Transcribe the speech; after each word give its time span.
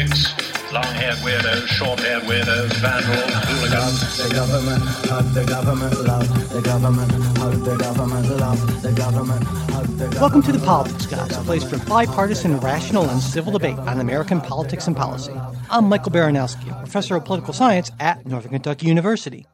Agnostics, 0.00 0.72
long-haired 0.72 1.16
weirdos, 1.18 1.66
short-haired 1.66 2.22
weirdos, 2.22 2.72
vandals, 2.80 3.34
hooligans. 3.48 4.16
The 4.16 4.34
government, 4.34 4.82
hug 4.82 5.24
the 5.34 5.44
government, 5.44 6.00
love 6.04 6.52
the 6.52 6.62
government, 6.62 7.12
hug 7.38 7.64
the 7.64 7.76
government, 7.76 8.28
love 8.30 8.82
the 8.82 8.92
government, 8.92 9.44
hug 9.44 9.86
the 9.86 10.04
government. 10.04 10.20
Welcome 10.20 10.42
to 10.42 10.52
the 10.52 10.58
Politics 10.64 11.06
Guys, 11.06 11.36
a 11.36 11.40
place 11.42 11.64
for 11.64 11.78
bipartisan, 11.86 12.58
rational, 12.60 13.08
and 13.08 13.20
civil 13.20 13.52
debate 13.52 13.78
on 13.78 14.00
American 14.00 14.40
politics 14.40 14.86
and 14.86 14.96
policy. 14.96 15.34
I'm 15.68 15.88
Michael 15.88 16.12
Baranowski, 16.12 16.76
professor 16.78 17.16
of 17.16 17.24
political 17.24 17.52
science 17.52 17.90
at 18.00 18.26
Northern 18.26 18.52
Kentucky 18.52 18.86
University. 18.86 19.46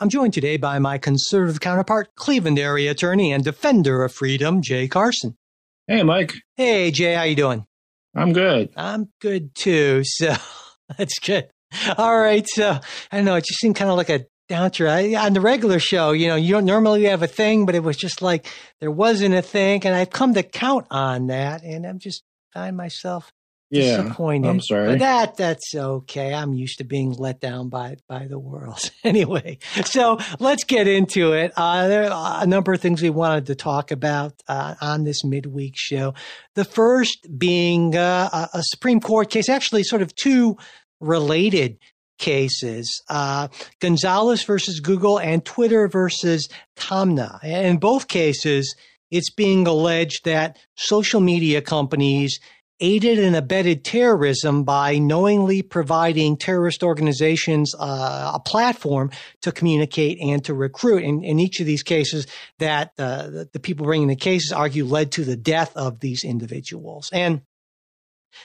I'm 0.00 0.08
joined 0.08 0.34
today 0.34 0.56
by 0.56 0.78
my 0.78 0.98
conservative 0.98 1.60
counterpart, 1.60 2.14
Cleveland 2.16 2.58
area 2.58 2.90
attorney 2.90 3.32
and 3.32 3.44
defender 3.44 4.04
of 4.04 4.12
freedom, 4.12 4.60
Jay 4.60 4.88
Carson. 4.88 5.36
Hey, 5.86 6.02
Mike. 6.02 6.34
Hey, 6.56 6.90
Jay, 6.90 7.14
how 7.14 7.22
you 7.22 7.36
doing? 7.36 7.66
I'm 8.14 8.32
good. 8.32 8.70
I'm 8.76 9.08
good 9.20 9.54
too. 9.54 10.02
So 10.04 10.34
that's 10.98 11.18
good. 11.18 11.48
All 11.98 12.16
right. 12.16 12.46
So 12.46 12.78
I 13.10 13.16
don't 13.16 13.24
know. 13.24 13.34
It 13.34 13.44
just 13.44 13.60
seemed 13.60 13.76
kind 13.76 13.90
of 13.90 13.96
like 13.96 14.10
a 14.10 14.26
downturn. 14.48 14.88
I, 14.88 15.26
on 15.26 15.32
the 15.32 15.40
regular 15.40 15.78
show, 15.78 16.12
you 16.12 16.28
know, 16.28 16.36
you 16.36 16.52
don't 16.52 16.64
normally 16.64 17.04
have 17.04 17.22
a 17.22 17.26
thing, 17.26 17.66
but 17.66 17.74
it 17.74 17.82
was 17.82 17.96
just 17.96 18.22
like 18.22 18.46
there 18.80 18.90
wasn't 18.90 19.34
a 19.34 19.42
thing. 19.42 19.84
And 19.84 19.94
I've 19.94 20.10
come 20.10 20.34
to 20.34 20.42
count 20.42 20.86
on 20.90 21.28
that. 21.28 21.62
And 21.62 21.86
I'm 21.86 21.98
just 21.98 22.22
find 22.52 22.76
myself 22.76 23.32
Yeah. 23.74 24.02
disappointed. 24.02 24.48
I'm 24.48 24.60
sorry. 24.60 24.88
But 24.88 24.98
that 25.00 25.36
that's 25.36 25.74
okay. 25.74 26.32
I'm 26.32 26.54
used 26.54 26.78
to 26.78 26.84
being 26.84 27.12
let 27.12 27.40
down 27.40 27.68
by 27.68 27.96
by 28.08 28.26
the 28.26 28.38
world. 28.38 28.90
anyway, 29.04 29.58
so 29.84 30.18
let's 30.38 30.64
get 30.64 30.88
into 30.88 31.32
it. 31.32 31.52
Uh, 31.56 31.88
there 31.88 32.10
are 32.12 32.42
a 32.42 32.46
number 32.46 32.72
of 32.72 32.80
things 32.80 33.02
we 33.02 33.10
wanted 33.10 33.46
to 33.46 33.54
talk 33.54 33.90
about 33.90 34.34
uh, 34.48 34.74
on 34.80 35.04
this 35.04 35.24
midweek 35.24 35.74
show. 35.76 36.14
The 36.54 36.64
first 36.64 37.26
being 37.36 37.96
uh, 37.96 38.28
a, 38.32 38.58
a 38.58 38.62
Supreme 38.62 39.00
Court 39.00 39.30
case, 39.30 39.48
actually, 39.48 39.82
sort 39.82 40.02
of 40.02 40.14
two 40.14 40.56
related 41.00 41.78
cases 42.18 43.02
uh, 43.08 43.48
Gonzalez 43.80 44.44
versus 44.44 44.80
Google 44.80 45.18
and 45.18 45.44
Twitter 45.44 45.88
versus 45.88 46.48
Taamneh. 46.76 47.42
In 47.42 47.78
both 47.78 48.08
cases, 48.08 48.74
it's 49.10 49.30
being 49.30 49.66
alleged 49.66 50.24
that 50.24 50.58
social 50.76 51.20
media 51.20 51.60
companies 51.60 52.40
aided 52.80 53.18
and 53.18 53.36
abetted 53.36 53.84
terrorism 53.84 54.64
by 54.64 54.98
knowingly 54.98 55.62
providing 55.62 56.36
terrorist 56.36 56.82
organizations 56.82 57.74
uh, 57.78 58.32
a 58.34 58.40
platform 58.40 59.10
to 59.42 59.52
communicate 59.52 60.18
and 60.20 60.44
to 60.44 60.54
recruit. 60.54 61.04
In, 61.04 61.22
in 61.22 61.38
each 61.38 61.60
of 61.60 61.66
these 61.66 61.82
cases, 61.82 62.26
that 62.58 62.92
uh, 62.98 63.28
the, 63.28 63.48
the 63.52 63.60
people 63.60 63.86
bringing 63.86 64.08
the 64.08 64.16
cases 64.16 64.52
argue 64.52 64.84
led 64.84 65.12
to 65.12 65.24
the 65.24 65.36
death 65.36 65.76
of 65.76 66.00
these 66.00 66.24
individuals. 66.24 67.10
And 67.12 67.42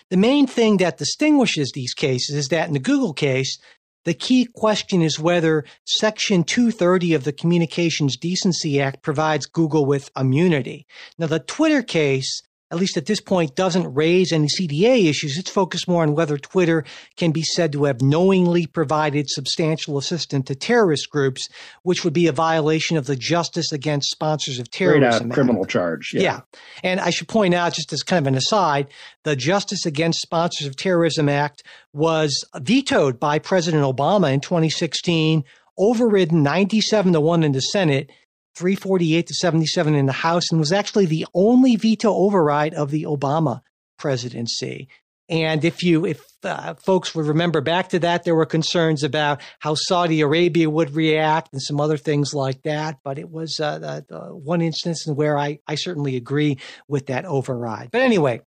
the 0.09 0.18
main 0.18 0.45
thing 0.45 0.78
that 0.78 0.97
distinguishes 0.97 1.72
these 1.73 1.94
cases 1.94 2.35
is 2.35 2.47
that 2.50 2.68
in 2.68 2.73
the 2.73 2.79
Google 2.79 3.13
case, 3.13 3.57
the 4.06 4.13
key 4.13 4.47
question 4.56 5.01
is 5.01 5.19
whether 5.19 5.66
Section 5.85 6.44
230 6.44 7.16
of 7.16 7.23
the 7.25 7.34
Communications 7.34 8.16
Decency 8.16 8.79
Act 8.79 9.03
provides 9.03 9.45
Google 9.45 9.85
with 9.85 10.09
immunity. 10.16 10.85
Now, 11.18 11.28
the 11.28 11.39
Twitter 11.39 11.84
case, 11.84 12.41
at 12.72 12.78
least 12.78 12.97
at 12.97 13.07
this 13.07 13.19
point, 13.19 13.56
doesn't 13.56 13.94
raise 13.94 14.31
any 14.31 14.47
CDA 14.47 15.09
issues. 15.09 15.38
It's 15.38 15.50
focused 15.50 15.88
more 15.88 16.03
on 16.03 16.13
whether 16.13 16.38
Twitter 16.38 16.84
can 17.16 17.31
be 17.31 17.41
said 17.41 17.72
to 17.74 17.85
have 17.85 18.02
knowingly 18.02 18.68
provided 18.68 19.30
substantial 19.30 19.97
assistance 19.97 20.46
to 20.47 20.56
terrorist 20.56 21.09
groups, 21.09 21.47
which 21.84 22.03
would 22.03 22.13
be 22.13 22.28
a 22.28 22.31
violation 22.31 22.96
of 22.97 23.07
the 23.07 23.16
Justice 23.16 23.72
Against 23.72 24.12
Sponsors 24.12 24.59
of 24.59 24.69
Terrorism 24.69 25.28
Act. 25.28 25.34
criminal 25.34 25.66
charge. 25.66 26.12
Yeah. 26.13 26.41
And 26.84 27.00
I 27.00 27.09
should 27.09 27.28
point 27.28 27.53
out, 27.53 27.74
just 27.74 27.91
as 27.91 28.03
kind 28.03 28.25
of 28.25 28.28
an 28.31 28.38
aside, 28.38 28.88
the 29.24 29.36
Justice 29.36 29.86
Against 29.86 30.22
Sponsors 30.22 30.68
of 30.68 30.75
Terrorism 30.75 31.28
Act 31.28 31.63
was 31.94 32.46
vetoed 32.57 33.19
by 33.19 33.40
President 33.40 33.84
Obama 33.84 34.31
in 34.31 34.41
2016, 34.41 35.44
overridden 35.78 36.44
97 36.44 37.13
to 37.13 37.22
1 37.22 37.44
in 37.44 37.51
the 37.53 37.62
Senate, 37.62 38.12
348 38.59 39.27
to 39.27 39.33
77 39.33 39.95
in 39.95 40.05
the 40.05 40.11
House, 40.11 40.51
and 40.51 40.59
was 40.59 40.73
actually 40.73 41.05
the 41.05 41.25
only 41.33 41.77
veto 41.77 42.13
override 42.13 42.73
of 42.73 42.91
the 42.91 43.03
Obama 43.03 43.61
presidency. 43.97 44.89
And 45.29 45.63
if 45.63 45.83
you, 45.83 46.05
if 46.05 46.25
uh, 46.43 46.73
folks 46.73 47.13
would 47.13 47.27
remember 47.27 47.61
back 47.61 47.89
to 47.89 47.99
that, 47.99 48.23
there 48.23 48.35
were 48.35 48.47
concerns 48.47 49.03
about 49.03 49.41
how 49.59 49.75
Saudi 49.75 50.21
Arabia 50.21 50.69
would 50.69 50.95
react 50.95 51.49
and 51.53 51.61
some 51.61 51.79
other 51.79 51.97
things 51.97 52.33
like 52.33 52.63
that. 52.63 52.97
But 53.03 53.19
it 53.19 53.29
was 53.29 53.59
uh, 53.59 54.01
one 54.31 54.61
instance 54.61 55.07
in 55.07 55.15
where 55.15 55.37
I, 55.37 55.59
I 55.67 55.75
certainly 55.75 56.15
agree 56.15 56.57
with 56.87 57.07
that 57.07 57.25
override. 57.25 57.91
But 57.91 58.01
anyway, 58.01 58.41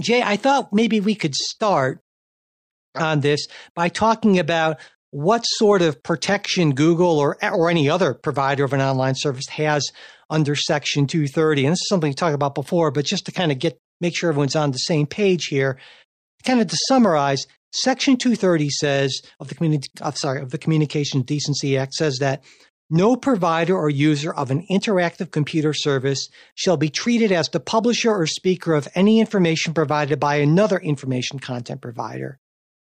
Jay, 0.00 0.22
I 0.22 0.36
thought 0.36 0.72
maybe 0.72 1.00
we 1.00 1.14
could 1.14 1.34
start 1.34 2.00
on 2.94 3.20
this 3.20 3.46
by 3.74 3.88
talking 3.88 4.38
about 4.38 4.78
what 5.12 5.42
sort 5.42 5.82
of 5.82 6.02
protection 6.02 6.74
Google 6.74 7.18
or 7.18 7.36
or 7.44 7.70
any 7.70 7.88
other 7.88 8.14
provider 8.14 8.64
of 8.64 8.72
an 8.72 8.80
online 8.80 9.14
service 9.14 9.46
has 9.48 9.88
under 10.30 10.56
Section 10.56 11.06
230. 11.06 11.66
And 11.66 11.72
this 11.72 11.82
is 11.82 11.88
something 11.88 12.10
we 12.10 12.14
talked 12.14 12.34
about 12.34 12.54
before, 12.54 12.90
but 12.90 13.04
just 13.04 13.26
to 13.26 13.32
kind 13.32 13.52
of 13.52 13.58
get 13.58 13.78
make 14.00 14.16
sure 14.16 14.30
everyone's 14.30 14.56
on 14.56 14.72
the 14.72 14.78
same 14.78 15.06
page 15.06 15.44
here, 15.46 15.78
kind 16.44 16.60
of 16.60 16.66
to 16.66 16.76
summarize, 16.88 17.46
Section 17.74 18.16
230 18.16 18.70
says 18.70 19.20
of 19.38 19.48
the 19.48 19.54
community, 19.54 19.88
I'm 20.00 20.14
sorry, 20.14 20.40
of 20.40 20.50
the 20.50 20.58
Communications 20.58 21.24
Decency 21.24 21.76
Act 21.76 21.92
says 21.92 22.16
that 22.20 22.42
no 22.90 23.14
provider 23.14 23.76
or 23.76 23.88
user 23.90 24.32
of 24.32 24.50
an 24.50 24.66
interactive 24.70 25.30
computer 25.30 25.72
service 25.72 26.28
shall 26.54 26.76
be 26.76 26.88
treated 26.88 27.32
as 27.32 27.48
the 27.48 27.60
publisher 27.60 28.10
or 28.10 28.26
speaker 28.26 28.74
of 28.74 28.88
any 28.94 29.20
information 29.20 29.74
provided 29.74 30.18
by 30.18 30.36
another 30.36 30.78
information 30.78 31.38
content 31.38 31.80
provider. 31.80 32.38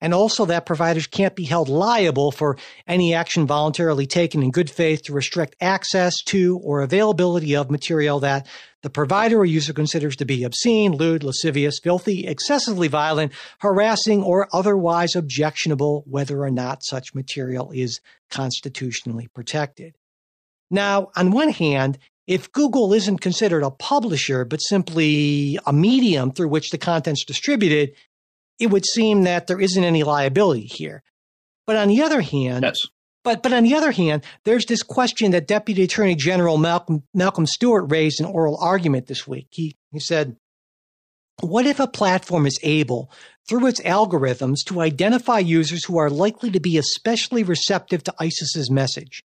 And 0.00 0.12
also 0.12 0.44
that 0.44 0.66
providers 0.66 1.06
can't 1.06 1.34
be 1.34 1.44
held 1.44 1.68
liable 1.68 2.30
for 2.30 2.58
any 2.86 3.14
action 3.14 3.46
voluntarily 3.46 4.06
taken 4.06 4.42
in 4.42 4.50
good 4.50 4.68
faith 4.68 5.02
to 5.04 5.14
restrict 5.14 5.56
access 5.60 6.14
to 6.26 6.60
or 6.62 6.82
availability 6.82 7.56
of 7.56 7.70
material 7.70 8.20
that 8.20 8.46
the 8.82 8.90
provider 8.90 9.38
or 9.38 9.44
user 9.46 9.72
considers 9.72 10.14
to 10.16 10.26
be 10.26 10.44
obscene, 10.44 10.92
lewd, 10.92 11.24
lascivious, 11.24 11.80
filthy, 11.82 12.26
excessively 12.26 12.88
violent, 12.88 13.32
harassing, 13.58 14.22
or 14.22 14.48
otherwise 14.52 15.16
objectionable, 15.16 16.04
whether 16.06 16.42
or 16.42 16.50
not 16.50 16.84
such 16.84 17.14
material 17.14 17.70
is 17.72 18.00
constitutionally 18.30 19.28
protected. 19.28 19.96
Now, 20.70 21.10
on 21.16 21.30
one 21.30 21.48
hand, 21.48 21.98
if 22.26 22.52
Google 22.52 22.92
isn't 22.92 23.18
considered 23.18 23.62
a 23.62 23.70
publisher, 23.70 24.44
but 24.44 24.58
simply 24.58 25.58
a 25.64 25.72
medium 25.72 26.32
through 26.32 26.48
which 26.48 26.70
the 26.70 26.78
content's 26.78 27.24
distributed, 27.24 27.94
it 28.58 28.68
would 28.68 28.86
seem 28.86 29.22
that 29.22 29.46
there 29.46 29.60
isn't 29.60 29.84
any 29.84 30.02
liability 30.02 30.66
here. 30.66 31.02
But 31.66 31.76
on 31.76 31.88
the 31.88 32.02
other 32.02 32.20
hand, 32.20 32.64
Yes. 32.64 32.78
but 33.24 33.42
but 33.42 33.52
on 33.52 33.64
the 33.64 33.74
other 33.74 33.90
hand, 33.92 34.24
there's 34.44 34.66
this 34.66 34.82
question 34.82 35.32
that 35.32 35.46
Deputy 35.48 35.82
Attorney 35.82 36.14
General 36.14 36.56
Malcolm 36.58 37.02
Malcolm 37.12 37.46
Stewart 37.46 37.90
raised 37.90 38.20
in 38.20 38.26
oral 38.26 38.56
argument 38.60 39.06
this 39.06 39.26
week. 39.26 39.48
He 39.50 39.76
he 39.92 39.98
said, 40.00 40.36
"What 41.40 41.66
if 41.66 41.80
a 41.80 41.86
platform 41.88 42.46
is 42.46 42.58
able, 42.62 43.10
through 43.48 43.66
its 43.66 43.80
algorithms, 43.80 44.58
to 44.66 44.80
identify 44.80 45.38
users 45.40 45.84
who 45.84 45.98
are 45.98 46.08
likely 46.10 46.50
to 46.52 46.60
be 46.60 46.78
especially 46.78 47.42
receptive 47.42 48.04
to 48.04 48.14
ISIS's 48.20 48.70
message? 48.70 49.22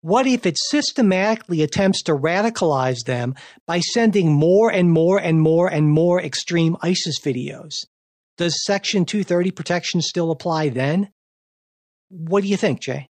What 0.00 0.26
if 0.26 0.46
it 0.46 0.56
systematically 0.58 1.62
attempts 1.62 2.02
to 2.04 2.12
radicalize 2.12 3.04
them 3.04 3.34
by 3.66 3.80
sending 3.80 4.32
more 4.32 4.70
and 4.70 4.92
more 4.92 5.18
and 5.18 5.40
more 5.40 5.68
and 5.68 5.88
more 5.90 6.22
extreme 6.22 6.76
ISIS 6.82 7.18
videos? 7.20 7.74
Does 8.38 8.64
Section 8.64 9.04
230 9.04 9.50
protection 9.50 10.00
still 10.00 10.30
apply 10.30 10.70
then? 10.70 11.10
What 12.08 12.42
do 12.42 12.48
you 12.48 12.56
think, 12.56 12.80
Jay? 12.80 13.08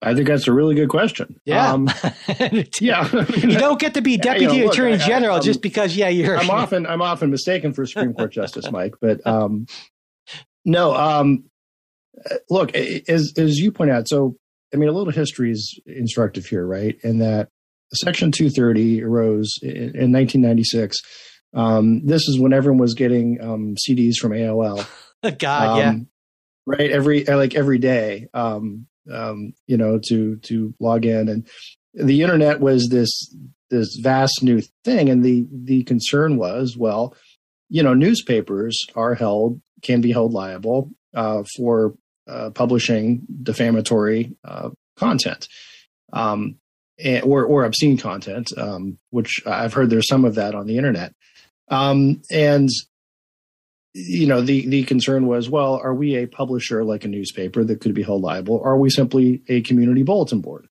I 0.00 0.14
think 0.14 0.28
that's 0.28 0.46
a 0.46 0.52
really 0.52 0.74
good 0.74 0.88
question. 0.88 1.40
Yeah, 1.44 1.72
um, 1.72 1.88
yeah. 2.80 3.08
you 3.36 3.58
don't 3.58 3.80
get 3.80 3.94
to 3.94 4.02
be 4.02 4.16
deputy 4.18 4.54
you 4.54 4.60
know, 4.60 4.64
look, 4.66 4.74
attorney 4.74 4.94
I- 4.94 4.98
general 4.98 5.34
I'm- 5.36 5.42
just 5.42 5.62
because, 5.62 5.96
yeah, 5.96 6.08
you're. 6.08 6.36
I'm 6.36 6.50
often 6.62 6.86
I'm 6.86 7.02
often 7.02 7.30
mistaken 7.30 7.72
for 7.72 7.86
Supreme 7.86 8.12
Court 8.12 8.32
justice, 8.32 8.70
Mike. 8.70 8.94
But 9.00 9.26
um, 9.26 9.66
no, 10.64 10.94
um, 10.94 11.44
look, 12.50 12.74
as 12.76 13.32
as 13.36 13.56
you 13.58 13.72
point 13.72 13.90
out, 13.90 14.08
so 14.08 14.36
I 14.72 14.76
mean, 14.76 14.88
a 14.88 14.92
little 14.92 15.12
history 15.12 15.50
is 15.50 15.80
instructive 15.86 16.46
here, 16.46 16.66
right? 16.66 16.96
In 17.02 17.18
that 17.18 17.48
Section 17.92 18.30
230 18.30 19.02
arose 19.02 19.58
in, 19.62 19.70
in 19.70 20.12
1996. 20.12 20.96
Um, 21.54 22.06
this 22.06 22.28
is 22.28 22.38
when 22.38 22.52
everyone 22.52 22.78
was 22.78 22.94
getting 22.94 23.40
um, 23.40 23.74
CDs 23.76 24.16
from 24.16 24.32
AOL. 24.32 24.86
God, 25.38 25.78
yeah. 25.78 25.90
Um, 25.90 26.08
right 26.68 26.90
every 26.90 27.24
like 27.24 27.54
every 27.54 27.78
day 27.78 28.28
um 28.34 28.86
um 29.10 29.54
you 29.66 29.76
know 29.76 29.98
to 29.98 30.36
to 30.36 30.74
log 30.78 31.06
in 31.06 31.28
and 31.28 31.48
the 31.94 32.20
internet 32.20 32.60
was 32.60 32.88
this 32.90 33.34
this 33.70 33.96
vast 34.02 34.42
new 34.42 34.60
thing 34.84 35.08
and 35.08 35.24
the 35.24 35.46
the 35.50 35.82
concern 35.84 36.36
was 36.36 36.76
well 36.76 37.16
you 37.70 37.82
know 37.82 37.94
newspapers 37.94 38.78
are 38.94 39.14
held 39.14 39.60
can 39.82 40.02
be 40.02 40.12
held 40.12 40.32
liable 40.34 40.90
uh 41.14 41.42
for 41.56 41.94
uh, 42.28 42.50
publishing 42.50 43.26
defamatory 43.42 44.36
uh, 44.44 44.68
content 44.98 45.48
um 46.12 46.56
and, 47.02 47.24
or 47.24 47.44
or 47.46 47.64
obscene 47.64 47.96
content 47.96 48.50
um 48.58 48.98
which 49.08 49.40
i've 49.46 49.72
heard 49.72 49.88
there's 49.88 50.08
some 50.08 50.26
of 50.26 50.34
that 50.34 50.54
on 50.54 50.66
the 50.66 50.76
internet 50.76 51.14
um 51.70 52.20
and 52.30 52.68
you 53.94 54.26
know 54.26 54.40
the 54.40 54.66
the 54.68 54.84
concern 54.84 55.26
was 55.26 55.48
well 55.50 55.80
are 55.82 55.94
we 55.94 56.16
a 56.16 56.26
publisher 56.26 56.84
like 56.84 57.04
a 57.04 57.08
newspaper 57.08 57.64
that 57.64 57.80
could 57.80 57.94
be 57.94 58.02
held 58.02 58.22
liable? 58.22 58.60
Are 58.64 58.78
we 58.78 58.90
simply 58.90 59.42
a 59.48 59.60
community 59.62 60.02
bulletin 60.02 60.40
board? 60.40 60.68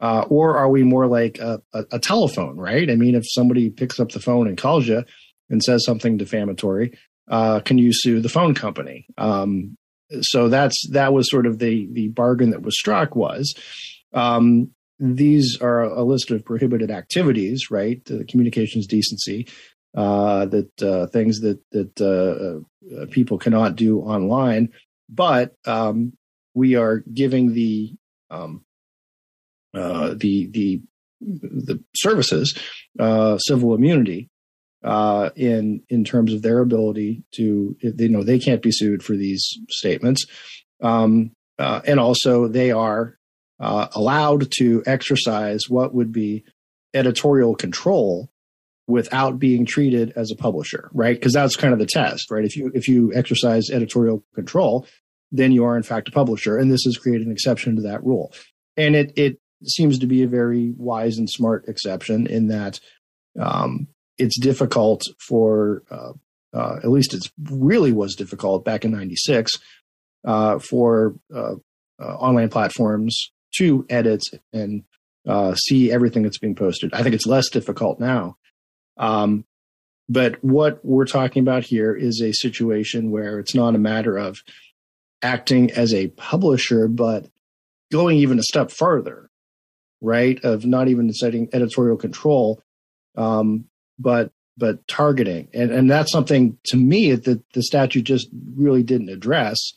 Uh, 0.00 0.24
or 0.30 0.56
are 0.56 0.70
we 0.70 0.82
more 0.82 1.06
like 1.06 1.38
a, 1.38 1.60
a, 1.74 1.84
a 1.92 1.98
telephone 1.98 2.56
right? 2.56 2.88
I 2.90 2.96
mean 2.96 3.14
if 3.14 3.24
somebody 3.26 3.70
picks 3.70 4.00
up 4.00 4.12
the 4.12 4.20
phone 4.20 4.48
and 4.48 4.56
calls 4.56 4.86
you 4.86 5.04
and 5.50 5.62
says 5.62 5.84
something 5.84 6.16
defamatory 6.16 6.92
uh, 7.30 7.60
can 7.60 7.78
you 7.78 7.92
sue 7.92 8.20
the 8.20 8.28
phone 8.28 8.54
company? 8.54 9.06
Um, 9.16 9.76
so 10.20 10.48
that's 10.48 10.76
that 10.90 11.12
was 11.12 11.30
sort 11.30 11.46
of 11.46 11.58
the 11.58 11.88
the 11.92 12.08
bargain 12.08 12.50
that 12.50 12.62
was 12.62 12.78
struck 12.78 13.14
was 13.14 13.54
um, 14.12 14.70
these 14.98 15.56
are 15.60 15.82
a 15.82 16.02
list 16.02 16.30
of 16.30 16.44
prohibited 16.44 16.90
activities 16.90 17.70
right? 17.70 18.04
The 18.04 18.24
communications 18.24 18.86
decency 18.86 19.46
uh, 19.96 20.46
that 20.46 20.82
uh, 20.82 21.06
things 21.08 21.40
that 21.40 21.60
that 21.72 22.00
uh, 22.00 23.00
uh, 23.00 23.06
people 23.10 23.38
cannot 23.38 23.76
do 23.76 24.00
online, 24.00 24.70
but 25.08 25.54
um, 25.66 26.12
we 26.54 26.76
are 26.76 26.98
giving 27.12 27.54
the 27.54 27.94
um, 28.30 28.64
uh, 29.74 30.14
the 30.16 30.46
the 30.48 30.80
the 31.20 31.82
services 31.94 32.58
uh, 32.98 33.36
civil 33.38 33.74
immunity 33.74 34.28
uh, 34.84 35.30
in 35.36 35.82
in 35.88 36.04
terms 36.04 36.32
of 36.32 36.42
their 36.42 36.60
ability 36.60 37.24
to 37.32 37.76
you 37.80 38.08
know 38.08 38.22
they 38.22 38.38
can't 38.38 38.62
be 38.62 38.72
sued 38.72 39.02
for 39.02 39.16
these 39.16 39.58
statements, 39.68 40.26
um, 40.82 41.32
and 41.58 42.00
also 42.00 42.48
they 42.48 42.70
are 42.70 43.18
uh, 43.60 43.88
allowed 43.94 44.50
to 44.58 44.82
exercise 44.86 45.68
what 45.68 45.94
would 45.94 46.12
be 46.12 46.44
editorial 46.94 47.54
control 47.54 48.30
without 48.90 49.38
being 49.38 49.64
treated 49.64 50.12
as 50.16 50.30
a 50.30 50.36
publisher, 50.36 50.90
right? 50.92 51.16
Because 51.16 51.32
that's 51.32 51.56
kind 51.56 51.72
of 51.72 51.78
the 51.78 51.86
test, 51.86 52.30
right? 52.30 52.44
If 52.44 52.56
you 52.56 52.70
if 52.74 52.88
you 52.88 53.12
exercise 53.14 53.70
editorial 53.70 54.24
control, 54.34 54.86
then 55.32 55.52
you 55.52 55.64
are 55.64 55.76
in 55.76 55.82
fact 55.82 56.08
a 56.08 56.12
publisher, 56.12 56.56
and 56.56 56.70
this 56.70 56.82
has 56.84 56.96
created 56.96 57.26
an 57.26 57.32
exception 57.32 57.76
to 57.76 57.82
that 57.82 58.04
rule. 58.04 58.32
And 58.76 58.94
it 58.96 59.12
it 59.16 59.38
seems 59.66 59.98
to 59.98 60.06
be 60.06 60.22
a 60.22 60.28
very 60.28 60.72
wise 60.76 61.18
and 61.18 61.28
smart 61.28 61.68
exception 61.68 62.26
in 62.26 62.48
that 62.48 62.80
um, 63.38 63.88
it's 64.18 64.38
difficult 64.38 65.02
for 65.18 65.82
uh, 65.90 66.12
uh, 66.52 66.76
at 66.82 66.90
least 66.90 67.14
it 67.14 67.30
really 67.50 67.92
was 67.92 68.14
difficult 68.16 68.64
back 68.64 68.84
in 68.84 68.90
'96 68.90 69.52
uh, 70.24 70.58
for 70.58 71.14
uh, 71.34 71.54
uh, 72.00 72.14
online 72.16 72.48
platforms 72.48 73.30
to 73.56 73.84
edit 73.88 74.22
and 74.52 74.84
uh, 75.28 75.54
see 75.54 75.92
everything 75.92 76.22
that's 76.22 76.38
being 76.38 76.54
posted. 76.54 76.92
I 76.94 77.02
think 77.02 77.14
it's 77.14 77.26
less 77.26 77.48
difficult 77.50 78.00
now. 78.00 78.36
Um, 79.00 79.44
but 80.08 80.42
what 80.44 80.84
we're 80.84 81.06
talking 81.06 81.42
about 81.42 81.64
here 81.64 81.94
is 81.94 82.20
a 82.20 82.32
situation 82.32 83.10
where 83.10 83.38
it's 83.38 83.54
not 83.54 83.74
a 83.74 83.78
matter 83.78 84.16
of 84.16 84.42
acting 85.22 85.70
as 85.70 85.94
a 85.94 86.08
publisher, 86.08 86.86
but 86.86 87.26
going 87.90 88.18
even 88.18 88.38
a 88.38 88.42
step 88.42 88.70
further, 88.70 89.30
right? 90.00 90.38
Of 90.44 90.66
not 90.66 90.88
even 90.88 91.12
setting 91.12 91.48
editorial 91.52 91.96
control, 91.96 92.62
um, 93.16 93.66
but 93.98 94.32
but 94.56 94.86
targeting, 94.86 95.48
and 95.54 95.70
and 95.70 95.90
that's 95.90 96.12
something 96.12 96.58
to 96.66 96.76
me 96.76 97.14
that 97.14 97.42
the 97.52 97.62
statute 97.62 98.02
just 98.02 98.28
really 98.56 98.82
didn't 98.82 99.08
address 99.08 99.72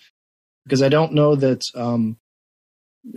because 0.65 0.81
I 0.81 0.89
don't 0.89 1.13
know 1.13 1.35
that 1.35 1.61
um, 1.75 2.17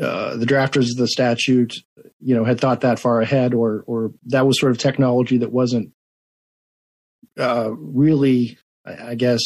uh, 0.01 0.37
the 0.37 0.47
drafters 0.47 0.91
of 0.91 0.97
the 0.97 1.09
statute, 1.09 1.75
you 2.21 2.35
know, 2.35 2.45
had 2.45 2.61
thought 2.61 2.81
that 2.81 2.99
far 2.99 3.21
ahead, 3.21 3.55
or 3.55 3.85
or 3.87 4.13
that 4.27 4.47
was 4.47 4.59
sort 4.59 4.73
of 4.73 4.79
technology 4.79 5.39
that 5.39 5.53
wasn't 5.53 5.93
uh, 7.39 7.71
really, 7.77 8.59
I, 8.85 9.15
guess, 9.15 9.43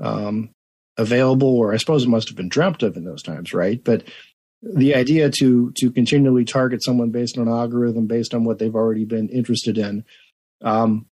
um, 0.00 0.50
available, 0.96 1.56
or 1.56 1.74
I 1.74 1.78
suppose 1.78 2.04
it 2.04 2.08
must 2.08 2.28
have 2.28 2.36
been 2.36 2.48
dreamt 2.48 2.82
of 2.82 2.96
in 2.96 3.04
those 3.04 3.22
times, 3.22 3.52
right? 3.52 3.82
But 3.82 4.04
the 4.62 4.94
idea 4.94 5.30
to 5.38 5.72
to 5.76 5.90
continually 5.90 6.44
target 6.44 6.82
someone 6.82 7.10
based 7.10 7.38
on 7.38 7.48
an 7.48 7.52
algorithm, 7.52 8.06
based 8.06 8.34
on 8.34 8.44
what 8.44 8.58
they've 8.58 8.74
already 8.74 9.04
been 9.04 9.28
interested 9.28 9.78
in, 9.78 10.04
um, 10.62 11.06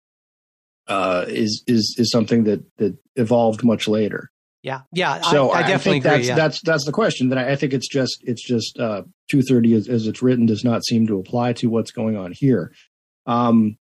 uh, 0.87 1.25
is 1.29 1.63
is 1.67 1.97
is 1.99 2.11
something 2.11 2.45
that 2.45 2.65
that 2.79 2.97
evolved 3.17 3.65
much 3.65 3.89
later. 3.89 4.31
Yeah, 4.65 4.81
yeah. 4.95 5.21
So 5.21 5.51
I, 5.51 5.59
I 5.59 5.61
definitely 5.61 6.01
think 6.01 6.05
agree. 6.07 6.17
that's 6.17 6.29
yeah. 6.29 6.35
that's 6.37 6.61
that's 6.63 6.87
the 6.87 6.93
question. 6.93 7.29
That 7.29 7.37
I, 7.37 7.53
I 7.53 7.57
think 7.57 7.75
it's 7.75 7.87
just 7.87 8.25
it's 8.25 8.43
just 8.43 8.79
uh, 8.79 9.03
two 9.31 9.43
thirty 9.43 9.75
as, 9.75 9.89
as 9.89 10.07
it's 10.07 10.23
written 10.23 10.47
does 10.47 10.65
not 10.65 10.83
seem 10.87 11.07
to 11.09 11.19
apply 11.19 11.53
to 11.55 11.69
what's 11.69 11.91
going 11.91 12.17
on 12.17 12.33
here. 12.33 12.73
Um, 13.27 13.77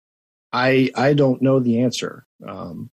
I 0.52 0.90
I 0.96 1.14
don't 1.14 1.40
know 1.40 1.60
the 1.60 1.84
answer. 1.84 2.26
Um, 2.46 2.90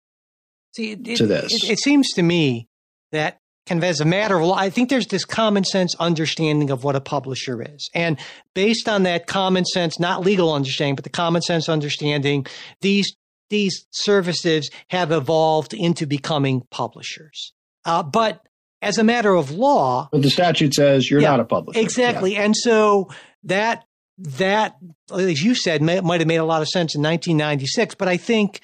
See, 0.75 0.91
it, 0.91 1.05
to 1.05 1.23
it- 1.23 1.27
this. 1.27 1.63
It, 1.63 1.69
it 1.71 1.79
seems 1.79 2.09
to 2.15 2.23
me 2.23 2.67
that 3.13 3.39
kind 3.67 3.79
of 3.79 3.85
as 3.85 4.01
a 4.01 4.05
matter 4.05 4.37
of 4.37 4.45
law, 4.45 4.57
I 4.57 4.69
think 4.69 4.89
there's 4.89 5.07
this 5.07 5.23
common 5.23 5.63
sense 5.63 5.95
understanding 5.95 6.71
of 6.71 6.83
what 6.83 6.97
a 6.97 7.01
publisher 7.01 7.61
is. 7.61 7.89
And 7.95 8.19
based 8.53 8.89
on 8.89 9.03
that 9.03 9.27
common 9.27 9.63
sense, 9.63 9.97
not 9.97 10.25
legal 10.25 10.53
understanding, 10.53 10.95
but 10.95 11.05
the 11.05 11.09
common 11.09 11.41
sense 11.41 11.69
understanding, 11.69 12.47
these 12.81 13.15
these 13.49 13.87
services 13.91 14.69
have 14.89 15.13
evolved 15.13 15.73
into 15.73 16.05
becoming 16.05 16.63
publishers. 16.69 17.53
Uh, 17.87 18.03
but 18.03 18.45
as 18.81 18.97
a 18.97 19.03
matter 19.03 19.33
of 19.33 19.49
law, 19.49 20.09
but 20.11 20.21
the 20.21 20.29
statute 20.29 20.73
says 20.73 21.09
you're 21.09 21.21
Yeah, 21.21 21.31
not 21.31 21.39
a 21.39 21.45
publisher. 21.45 21.79
Exactly. 21.79 22.35
And 22.35 22.55
so 22.55 23.09
that 23.43 23.85
that 24.19 24.75
as 25.11 25.41
you 25.41 25.55
said 25.55 25.81
may, 25.81 26.01
might 26.01 26.21
have 26.21 26.27
made 26.27 26.37
a 26.37 26.45
lot 26.45 26.61
of 26.61 26.67
sense 26.67 26.93
in 26.93 27.01
1996, 27.01 27.95
but 27.95 28.07
I 28.07 28.17
think 28.17 28.61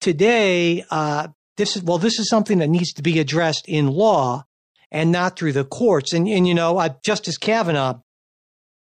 today 0.00 0.84
uh, 0.90 1.28
this 1.56 1.76
is 1.76 1.82
well 1.82 1.98
this 1.98 2.18
is 2.18 2.28
something 2.28 2.58
that 2.58 2.68
needs 2.68 2.92
to 2.94 3.02
be 3.02 3.20
addressed 3.20 3.68
in 3.68 3.88
law 3.88 4.44
and 4.90 5.12
not 5.12 5.38
through 5.38 5.52
the 5.52 5.64
courts. 5.64 6.12
And 6.12 6.26
and 6.26 6.48
you 6.48 6.54
know 6.54 6.78
uh, 6.78 6.90
Justice 7.04 7.36
Kavanaugh 7.36 8.00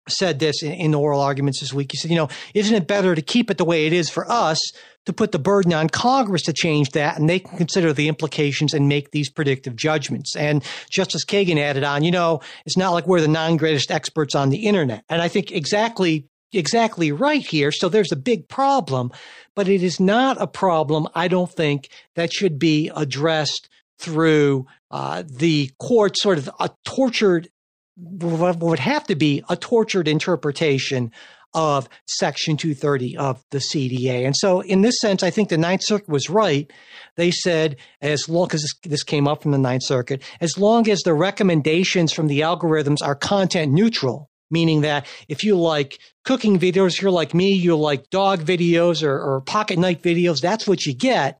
said 0.07 0.39
this 0.39 0.61
in, 0.63 0.71
in 0.71 0.95
oral 0.95 1.21
arguments 1.21 1.59
this 1.61 1.73
week. 1.73 1.91
He 1.91 1.97
said, 1.97 2.11
you 2.11 2.17
know, 2.17 2.29
isn't 2.53 2.75
it 2.75 2.87
better 2.87 3.15
to 3.15 3.21
keep 3.21 3.49
it 3.49 3.57
the 3.57 3.65
way 3.65 3.85
it 3.85 3.93
is 3.93 4.09
for 4.09 4.29
us 4.29 4.59
to 5.09 5.13
put 5.13 5.31
the 5.31 5.39
burden 5.39 5.73
on 5.73 5.89
Congress 5.89 6.43
to 6.43 6.53
change 6.53 6.91
that 6.91 7.17
and 7.17 7.27
they 7.27 7.39
can 7.39 7.57
consider 7.57 7.91
the 7.91 8.07
implications 8.07 8.75
and 8.75 8.87
make 8.87 9.09
these 9.09 9.29
predictive 9.29 9.75
judgments. 9.75 10.35
And 10.35 10.63
Justice 10.91 11.25
Kagan 11.25 11.57
added 11.57 11.83
on, 11.83 12.03
you 12.03 12.11
know, 12.11 12.41
it's 12.65 12.77
not 12.77 12.91
like 12.91 13.07
we're 13.07 13.19
the 13.19 13.27
non 13.27 13.57
greatest 13.57 13.89
experts 13.89 14.35
on 14.35 14.49
the 14.49 14.67
internet. 14.67 15.03
And 15.09 15.19
I 15.19 15.27
think 15.27 15.51
exactly 15.51 16.27
exactly 16.53 17.11
right 17.11 17.45
here. 17.45 17.71
So 17.71 17.89
there's 17.89 18.11
a 18.11 18.15
big 18.15 18.47
problem, 18.47 19.11
but 19.55 19.67
it 19.67 19.83
is 19.83 19.99
not 19.99 20.41
a 20.41 20.47
problem, 20.47 21.07
I 21.15 21.27
don't 21.27 21.51
think, 21.51 21.89
that 22.15 22.31
should 22.31 22.57
be 22.57 22.91
addressed 22.95 23.69
through 23.99 24.65
uh, 24.91 25.23
the 25.27 25.71
court, 25.79 26.17
sort 26.17 26.37
of 26.37 26.49
a 26.59 26.69
tortured, 26.85 27.49
what 27.95 28.57
would 28.59 28.79
have 28.79 29.05
to 29.07 29.15
be 29.15 29.43
a 29.49 29.55
tortured 29.55 30.07
interpretation 30.07 31.11
of 31.53 31.89
Section 32.07 32.57
230 32.57 33.17
of 33.17 33.43
the 33.51 33.59
CDA. 33.59 34.25
And 34.25 34.35
so, 34.35 34.61
in 34.61 34.81
this 34.81 34.99
sense, 34.99 35.23
I 35.23 35.29
think 35.29 35.49
the 35.49 35.57
Ninth 35.57 35.83
Circuit 35.83 36.09
was 36.09 36.29
right. 36.29 36.71
They 37.15 37.31
said, 37.31 37.77
as 38.01 38.29
long 38.29 38.49
as 38.53 38.65
this, 38.83 39.03
came 39.03 39.27
up 39.27 39.41
from 39.41 39.51
the 39.51 39.57
Ninth 39.57 39.83
Circuit, 39.83 40.23
as 40.41 40.57
long 40.57 40.89
as 40.89 41.01
the 41.01 41.13
recommendations 41.13 42.13
from 42.13 42.27
the 42.27 42.41
algorithms 42.41 42.97
are 43.03 43.15
content 43.15 43.71
neutral, 43.71 44.29
meaning 44.51 44.81
that 44.81 45.07
if 45.27 45.43
you 45.43 45.57
like 45.57 45.99
cooking 46.23 46.59
videos, 46.59 47.01
you're 47.01 47.11
like 47.11 47.33
me, 47.33 47.53
you 47.53 47.75
like 47.75 48.09
dog 48.09 48.41
videos 48.41 49.03
or, 49.03 49.19
or 49.19 49.41
pocket 49.41 49.79
knife 49.79 50.01
videos, 50.01 50.41
that's 50.41 50.67
what 50.67 50.85
you 50.85 50.93
get. 50.93 51.39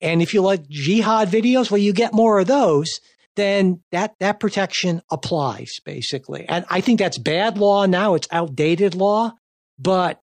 And 0.00 0.20
if 0.20 0.34
you 0.34 0.42
like 0.42 0.68
jihad 0.68 1.28
videos, 1.28 1.70
well, 1.70 1.78
you 1.78 1.92
get 1.92 2.12
more 2.12 2.40
of 2.40 2.46
those. 2.48 3.00
Then 3.36 3.82
that 3.92 4.14
that 4.20 4.40
protection 4.40 5.00
applies 5.10 5.70
basically, 5.86 6.46
and 6.48 6.66
I 6.68 6.82
think 6.82 6.98
that's 6.98 7.16
bad 7.16 7.56
law 7.56 7.86
now. 7.86 8.14
It's 8.14 8.28
outdated 8.30 8.94
law, 8.94 9.32
but 9.82 10.20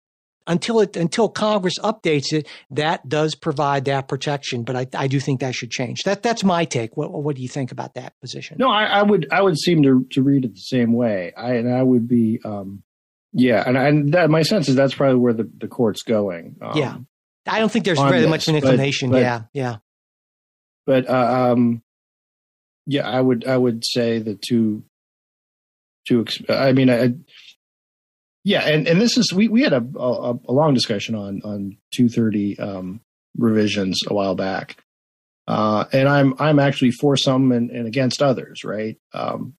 until 0.47 0.79
it 0.79 0.95
until 0.95 1.29
Congress 1.29 1.77
updates 1.79 2.31
it, 2.31 2.47
that 2.71 3.07
does 3.07 3.35
provide 3.35 3.85
that 3.85 4.07
protection. 4.07 4.63
But 4.63 4.75
I, 4.75 4.87
I 4.93 5.07
do 5.07 5.19
think 5.19 5.41
that 5.41 5.53
should 5.53 5.71
change. 5.71 6.03
That 6.03 6.23
that's 6.23 6.43
my 6.43 6.65
take. 6.65 6.95
What 6.95 7.11
what 7.11 7.35
do 7.35 7.41
you 7.41 7.49
think 7.49 7.71
about 7.71 7.95
that 7.95 8.13
position? 8.21 8.57
No, 8.59 8.69
I, 8.69 8.85
I 8.85 9.03
would 9.03 9.27
I 9.31 9.41
would 9.41 9.57
seem 9.57 9.83
to 9.83 10.05
to 10.11 10.23
read 10.23 10.45
it 10.45 10.53
the 10.53 10.59
same 10.59 10.93
way. 10.93 11.33
I 11.35 11.55
and 11.55 11.71
I 11.71 11.83
would 11.83 12.07
be 12.07 12.39
um, 12.45 12.83
yeah, 13.33 13.63
and 13.65 13.77
and 13.77 14.13
that 14.13 14.29
my 14.29 14.41
sense 14.41 14.69
is 14.69 14.75
that's 14.75 14.95
probably 14.95 15.19
where 15.19 15.33
the 15.33 15.49
the 15.57 15.67
court's 15.67 16.03
going. 16.03 16.55
Um, 16.61 16.77
yeah, 16.77 16.97
I 17.45 17.59
don't 17.59 17.71
think 17.71 17.85
there's 17.85 17.99
very 17.99 18.21
this, 18.21 18.29
much 18.29 18.47
an 18.47 18.55
inclination. 18.55 19.09
But, 19.09 19.17
but, 19.17 19.21
yeah, 19.21 19.41
yeah. 19.53 19.75
But 20.85 21.09
uh, 21.09 21.51
um, 21.51 21.83
yeah, 22.85 23.07
I 23.07 23.19
would 23.19 23.45
I 23.45 23.57
would 23.57 23.83
say 23.85 24.19
that 24.19 24.41
to 24.43 24.83
to 26.07 26.25
I 26.47 26.71
mean 26.71 26.89
I 26.89 27.13
yeah, 28.47 28.61
and, 28.61 28.87
and 28.87 29.01
this 29.01 29.17
is 29.17 29.33
we, 29.33 29.49
we 29.49 29.61
had 29.61 29.73
a, 29.73 29.85
a, 29.99 30.31
a 30.47 30.53
long 30.53 30.73
discussion 30.73 31.15
on 31.15 31.41
on 31.43 31.77
230 31.93 32.57
um, 32.57 33.01
revisions 33.37 33.99
a 34.07 34.13
while 34.13 34.35
back, 34.35 34.81
uh, 35.47 35.83
and 35.91 36.07
I'm 36.07 36.33
I'm 36.39 36.57
actually 36.57 36.91
for 36.91 37.17
some 37.17 37.51
and, 37.51 37.69
and 37.71 37.85
against 37.85 38.21
others, 38.21 38.63
right? 38.63 38.95
Um, 39.13 39.55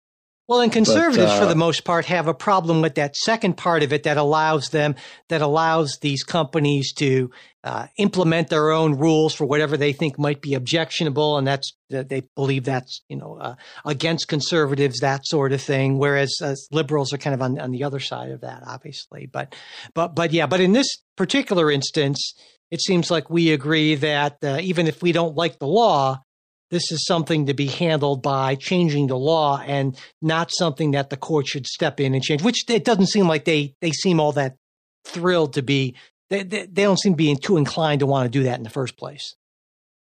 well, 0.49 0.61
and 0.61 0.73
conservatives, 0.73 1.27
but, 1.27 1.37
uh, 1.37 1.41
for 1.41 1.47
the 1.47 1.55
most 1.55 1.85
part, 1.85 2.07
have 2.07 2.27
a 2.27 2.33
problem 2.33 2.81
with 2.81 2.95
that 2.95 3.15
second 3.15 3.59
part 3.59 3.83
of 3.83 3.93
it 3.93 4.05
that 4.05 4.17
allows 4.17 4.71
them, 4.71 4.95
that 5.29 5.43
allows 5.43 5.99
these 6.01 6.25
companies 6.25 6.95
to 6.95 7.31
uh, 7.65 7.87
implement 7.99 8.49
their 8.49 8.71
own 8.71 8.97
rules 8.97 9.35
for 9.35 9.45
whatever 9.45 9.77
they 9.77 9.93
think 9.93 10.19
might 10.19 10.41
be 10.41 10.55
objectionable, 10.55 11.37
and 11.37 11.47
that's 11.47 11.75
they 11.91 12.23
believe 12.35 12.65
that's 12.65 13.03
you 13.11 13.17
know 13.17 13.37
uh, 13.39 13.57
against 13.85 14.29
conservatives, 14.29 15.01
that 15.01 15.27
sort 15.27 15.53
of 15.53 15.61
thing. 15.61 15.99
Whereas 15.99 16.35
uh, 16.43 16.55
liberals 16.73 17.13
are 17.13 17.19
kind 17.19 17.35
of 17.35 17.43
on, 17.43 17.59
on 17.59 17.71
the 17.71 17.85
other 17.85 18.01
side 18.01 18.31
of 18.31 18.41
that, 18.41 18.63
obviously. 18.67 19.27
But 19.31 19.55
but 19.93 20.15
but 20.15 20.33
yeah, 20.33 20.47
but 20.47 20.61
in 20.61 20.73
this 20.73 20.89
particular 21.15 21.71
instance, 21.71 22.33
it 22.71 22.81
seems 22.81 23.11
like 23.11 23.29
we 23.29 23.53
agree 23.53 23.97
that 23.97 24.39
uh, 24.43 24.59
even 24.63 24.87
if 24.87 25.03
we 25.03 25.13
don't 25.13 25.37
like 25.37 25.59
the 25.59 25.67
law, 25.67 26.23
this 26.71 26.93
is 26.93 27.05
something 27.07 27.47
to 27.47 27.55
be 27.55 27.67
handled 27.67 28.23
by 28.23 28.55
changing 28.55 29.07
the 29.07 29.17
law 29.17 29.63
and 29.65 29.99
not 30.21 30.51
something 30.53 30.93
that 30.93 31.11
the 31.11 31.17
court 31.17 31.47
should 31.47 31.67
step 31.67 32.01
in 32.01 32.15
and 32.15 32.23
change, 32.23 32.43
which 32.43 32.65
it 32.69 32.85
doesn't 32.85 33.07
seem 33.07 33.27
like 33.27 33.45
they, 33.45 33.75
they 33.81 33.91
seem 33.91 34.21
all 34.21 34.33
that 34.33 34.57
thrilled 35.05 35.55
to 35.55 35.63
be. 35.63 35.95
They, 36.31 36.43
they, 36.43 36.67
they 36.67 36.83
don't 36.83 37.01
seem 37.01 37.15
to 37.15 37.17
be 37.17 37.35
too 37.37 37.57
inclined 37.57 38.01
to 38.01 38.07
want 38.07 38.27
to 38.27 38.39
do 38.39 38.45
that 38.45 38.59
in 38.59 38.65
the 38.65 38.71
first 38.71 38.97
place. 38.97 39.35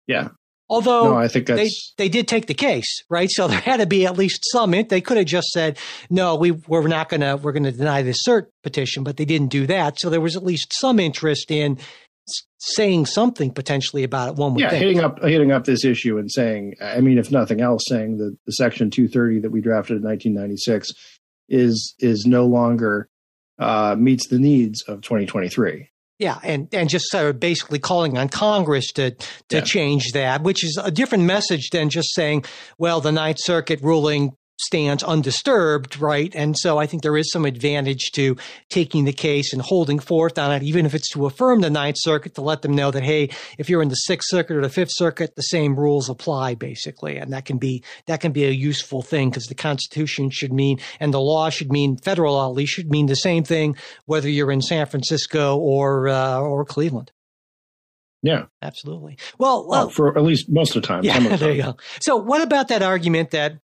Yeah. 0.07 0.29
Although 0.71 1.11
no, 1.11 1.17
I 1.17 1.27
think 1.27 1.47
they, 1.47 1.69
they 1.97 2.07
did 2.07 2.29
take 2.29 2.45
the 2.47 2.53
case, 2.53 3.03
right? 3.09 3.29
So 3.29 3.49
there 3.49 3.59
had 3.59 3.81
to 3.81 3.85
be 3.85 4.05
at 4.05 4.17
least 4.17 4.45
some. 4.53 4.71
They 4.71 5.01
could 5.01 5.17
have 5.17 5.25
just 5.25 5.49
said, 5.49 5.77
"No, 6.09 6.35
we 6.35 6.51
we're 6.51 6.87
not 6.87 7.09
going 7.09 7.19
to 7.19 7.35
we're 7.35 7.51
going 7.51 7.65
to 7.65 7.73
deny 7.73 8.03
this 8.03 8.19
cert 8.25 8.45
petition," 8.63 9.03
but 9.03 9.17
they 9.17 9.25
didn't 9.25 9.49
do 9.49 9.67
that. 9.67 9.99
So 9.99 10.09
there 10.09 10.21
was 10.21 10.37
at 10.37 10.45
least 10.45 10.71
some 10.79 10.97
interest 10.97 11.51
in 11.51 11.77
saying 12.61 13.07
something 13.07 13.51
potentially 13.51 14.03
about 14.03 14.29
it. 14.29 14.35
One 14.35 14.53
would 14.53 14.61
yeah, 14.61 14.69
think. 14.69 14.83
hitting 14.83 14.99
up 14.99 15.21
hitting 15.23 15.51
up 15.51 15.65
this 15.65 15.83
issue 15.83 16.17
and 16.17 16.31
saying, 16.31 16.75
I 16.79 17.01
mean, 17.01 17.17
if 17.17 17.31
nothing 17.31 17.59
else, 17.59 17.81
saying 17.87 18.17
that 18.17 18.37
the 18.45 18.51
Section 18.51 18.91
230 18.91 19.39
that 19.39 19.51
we 19.51 19.61
drafted 19.61 19.97
in 19.97 20.03
1996 20.03 20.91
is 21.49 21.95
is 21.99 22.25
no 22.25 22.45
longer 22.45 23.09
uh, 23.57 23.95
meets 23.97 24.27
the 24.27 24.39
needs 24.39 24.83
of 24.83 25.01
2023. 25.01 25.89
Yeah, 26.19 26.37
and 26.43 26.67
and 26.71 26.87
just 26.87 27.05
sort 27.09 27.25
of 27.25 27.39
basically 27.39 27.79
calling 27.79 28.15
on 28.15 28.29
Congress 28.29 28.91
to 28.93 29.11
to 29.11 29.57
yeah. 29.57 29.61
change 29.61 30.11
that, 30.11 30.43
which 30.43 30.63
is 30.63 30.79
a 30.81 30.91
different 30.91 31.23
message 31.23 31.71
than 31.71 31.89
just 31.89 32.13
saying, 32.13 32.45
well, 32.77 33.01
the 33.01 33.11
Ninth 33.11 33.39
Circuit 33.39 33.81
ruling 33.81 34.33
stands 34.61 35.03
undisturbed, 35.03 35.99
right? 35.99 36.33
And 36.35 36.57
so 36.57 36.77
I 36.77 36.85
think 36.85 37.03
there 37.03 37.17
is 37.17 37.31
some 37.31 37.45
advantage 37.45 38.11
to 38.13 38.37
taking 38.69 39.05
the 39.05 39.13
case 39.13 39.53
and 39.53 39.61
holding 39.61 39.99
forth 39.99 40.37
on 40.37 40.51
it, 40.51 40.63
even 40.63 40.85
if 40.85 40.93
it's 40.93 41.11
to 41.11 41.25
affirm 41.25 41.61
the 41.61 41.69
Ninth 41.69 41.97
Circuit 41.99 42.35
to 42.35 42.41
let 42.41 42.61
them 42.61 42.73
know 42.73 42.91
that, 42.91 43.03
hey, 43.03 43.29
if 43.57 43.69
you're 43.69 43.81
in 43.81 43.89
the 43.89 43.95
Sixth 43.95 44.29
Circuit 44.29 44.57
or 44.57 44.61
the 44.61 44.69
Fifth 44.69 44.91
Circuit, 44.93 45.35
the 45.35 45.41
same 45.41 45.75
rules 45.75 46.09
apply, 46.09 46.55
basically. 46.55 47.17
And 47.17 47.33
that 47.33 47.45
can 47.45 47.57
be 47.57 47.83
that 48.07 48.21
can 48.21 48.31
be 48.31 48.45
a 48.45 48.51
useful 48.51 49.01
thing 49.01 49.29
because 49.29 49.47
the 49.47 49.55
Constitution 49.55 50.29
should 50.29 50.53
mean 50.53 50.79
and 50.99 51.13
the 51.13 51.21
law 51.21 51.49
should 51.49 51.71
mean 51.71 51.97
federal 51.97 52.33
law 52.33 52.49
at 52.49 52.55
least 52.55 52.73
should 52.73 52.89
mean 52.89 53.07
the 53.07 53.15
same 53.15 53.43
thing 53.43 53.75
whether 54.05 54.29
you're 54.29 54.51
in 54.51 54.61
San 54.61 54.85
Francisco 54.85 55.57
or 55.57 56.07
uh, 56.07 56.39
or 56.39 56.65
Cleveland. 56.65 57.11
Yeah, 58.23 58.45
absolutely. 58.61 59.17
Well, 59.39 59.67
well, 59.67 59.89
for 59.89 60.15
at 60.15 60.23
least 60.23 60.47
most 60.47 60.75
of 60.75 60.81
the 60.81 60.87
time. 60.87 61.03
Yeah, 61.03 61.19
the 61.19 61.37
there 61.37 61.51
you 61.51 61.63
go. 61.63 61.77
So, 62.01 62.17
what 62.17 62.41
about 62.41 62.67
that 62.67 62.83
argument 62.83 63.31
that 63.31 63.57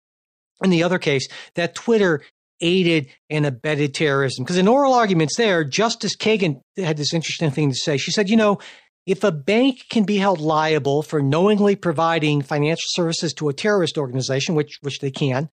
in 0.63 0.69
the 0.69 0.83
other 0.83 0.99
case, 0.99 1.27
that 1.55 1.75
Twitter 1.75 2.21
aided 2.61 3.07
and 3.29 3.45
abetted 3.45 3.93
terrorism. 3.93 4.43
Because 4.43 4.57
in 4.57 4.67
oral 4.67 4.93
arguments 4.93 5.37
there, 5.37 5.63
Justice 5.63 6.15
Kagan 6.15 6.61
had 6.77 6.97
this 6.97 7.13
interesting 7.13 7.51
thing 7.51 7.69
to 7.69 7.75
say. 7.75 7.97
She 7.97 8.11
said, 8.11 8.29
you 8.29 8.35
know, 8.35 8.59
if 9.05 9.23
a 9.23 9.31
bank 9.31 9.85
can 9.89 10.03
be 10.03 10.17
held 10.17 10.39
liable 10.39 11.01
for 11.01 11.21
knowingly 11.21 11.75
providing 11.75 12.41
financial 12.41 12.87
services 12.87 13.33
to 13.35 13.49
a 13.49 13.53
terrorist 13.53 13.97
organization, 13.97 14.55
which 14.55 14.79
which 14.81 14.99
they 14.99 15.11
can, 15.11 15.49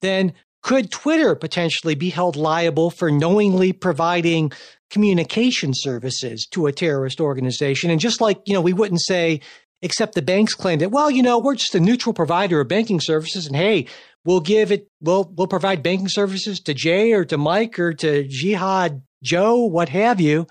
then 0.00 0.32
could 0.62 0.90
Twitter 0.90 1.34
potentially 1.34 1.94
be 1.94 2.08
held 2.08 2.36
liable 2.36 2.90
for 2.90 3.10
knowingly 3.10 3.72
providing 3.72 4.50
communication 4.90 5.72
services 5.74 6.46
to 6.52 6.66
a 6.66 6.72
terrorist 6.72 7.20
organization? 7.20 7.90
And 7.90 8.00
just 8.00 8.20
like, 8.20 8.40
you 8.46 8.54
know, 8.54 8.62
we 8.62 8.72
wouldn't 8.72 9.02
say, 9.02 9.40
except 9.82 10.14
the 10.14 10.22
banks 10.22 10.54
claim 10.54 10.78
that, 10.78 10.90
well, 10.90 11.10
you 11.10 11.22
know, 11.22 11.38
we're 11.38 11.56
just 11.56 11.74
a 11.74 11.80
neutral 11.80 12.14
provider 12.14 12.60
of 12.60 12.68
banking 12.68 13.00
services. 13.00 13.46
And 13.46 13.56
hey, 13.56 13.86
we'll 14.24 14.40
give 14.40 14.72
it 14.72 14.88
we'll 15.00 15.30
we'll 15.36 15.46
provide 15.46 15.82
banking 15.82 16.08
services 16.08 16.60
to 16.60 16.74
Jay 16.74 17.12
or 17.12 17.24
to 17.24 17.38
Mike 17.38 17.78
or 17.78 17.92
to 17.94 18.26
Jihad 18.28 19.02
Joe, 19.22 19.64
what 19.64 19.88
have 19.88 20.20
you. 20.20 20.46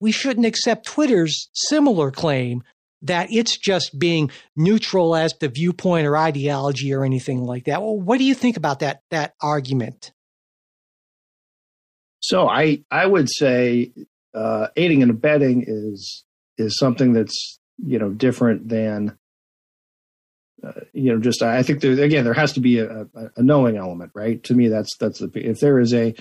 We 0.00 0.12
shouldn't 0.12 0.46
accept 0.46 0.86
Twitter's 0.86 1.48
similar 1.54 2.10
claim 2.10 2.62
that 3.02 3.28
it's 3.30 3.56
just 3.56 3.98
being 3.98 4.30
neutral 4.56 5.14
as 5.14 5.32
to 5.34 5.48
viewpoint 5.48 6.06
or 6.06 6.16
ideology 6.16 6.92
or 6.92 7.04
anything 7.04 7.44
like 7.44 7.64
that. 7.64 7.80
Well, 7.80 7.98
what 7.98 8.18
do 8.18 8.24
you 8.24 8.34
think 8.34 8.56
about 8.56 8.80
that 8.80 9.02
that 9.10 9.34
argument? 9.40 10.12
So 12.20 12.48
I 12.48 12.84
I 12.90 13.06
would 13.06 13.28
say 13.30 13.92
uh, 14.34 14.68
aiding 14.76 15.02
and 15.02 15.10
abetting 15.10 15.64
is 15.66 16.24
is 16.58 16.76
something 16.78 17.12
that's 17.12 17.58
you 17.78 17.98
know 17.98 18.10
different 18.10 18.68
than 18.68 19.16
uh, 20.64 20.72
you 20.92 21.12
know, 21.12 21.20
just 21.20 21.42
I 21.42 21.62
think 21.62 21.80
there, 21.80 21.92
again 21.92 22.24
there 22.24 22.34
has 22.34 22.52
to 22.54 22.60
be 22.60 22.78
a, 22.78 23.06
a, 23.36 23.42
knowing 23.42 23.76
element, 23.76 24.12
right? 24.14 24.42
To 24.44 24.54
me, 24.54 24.68
that's 24.68 24.96
that's 24.96 25.18
the 25.18 25.30
if 25.34 25.60
there 25.60 25.78
is 25.78 25.92
a 25.92 26.14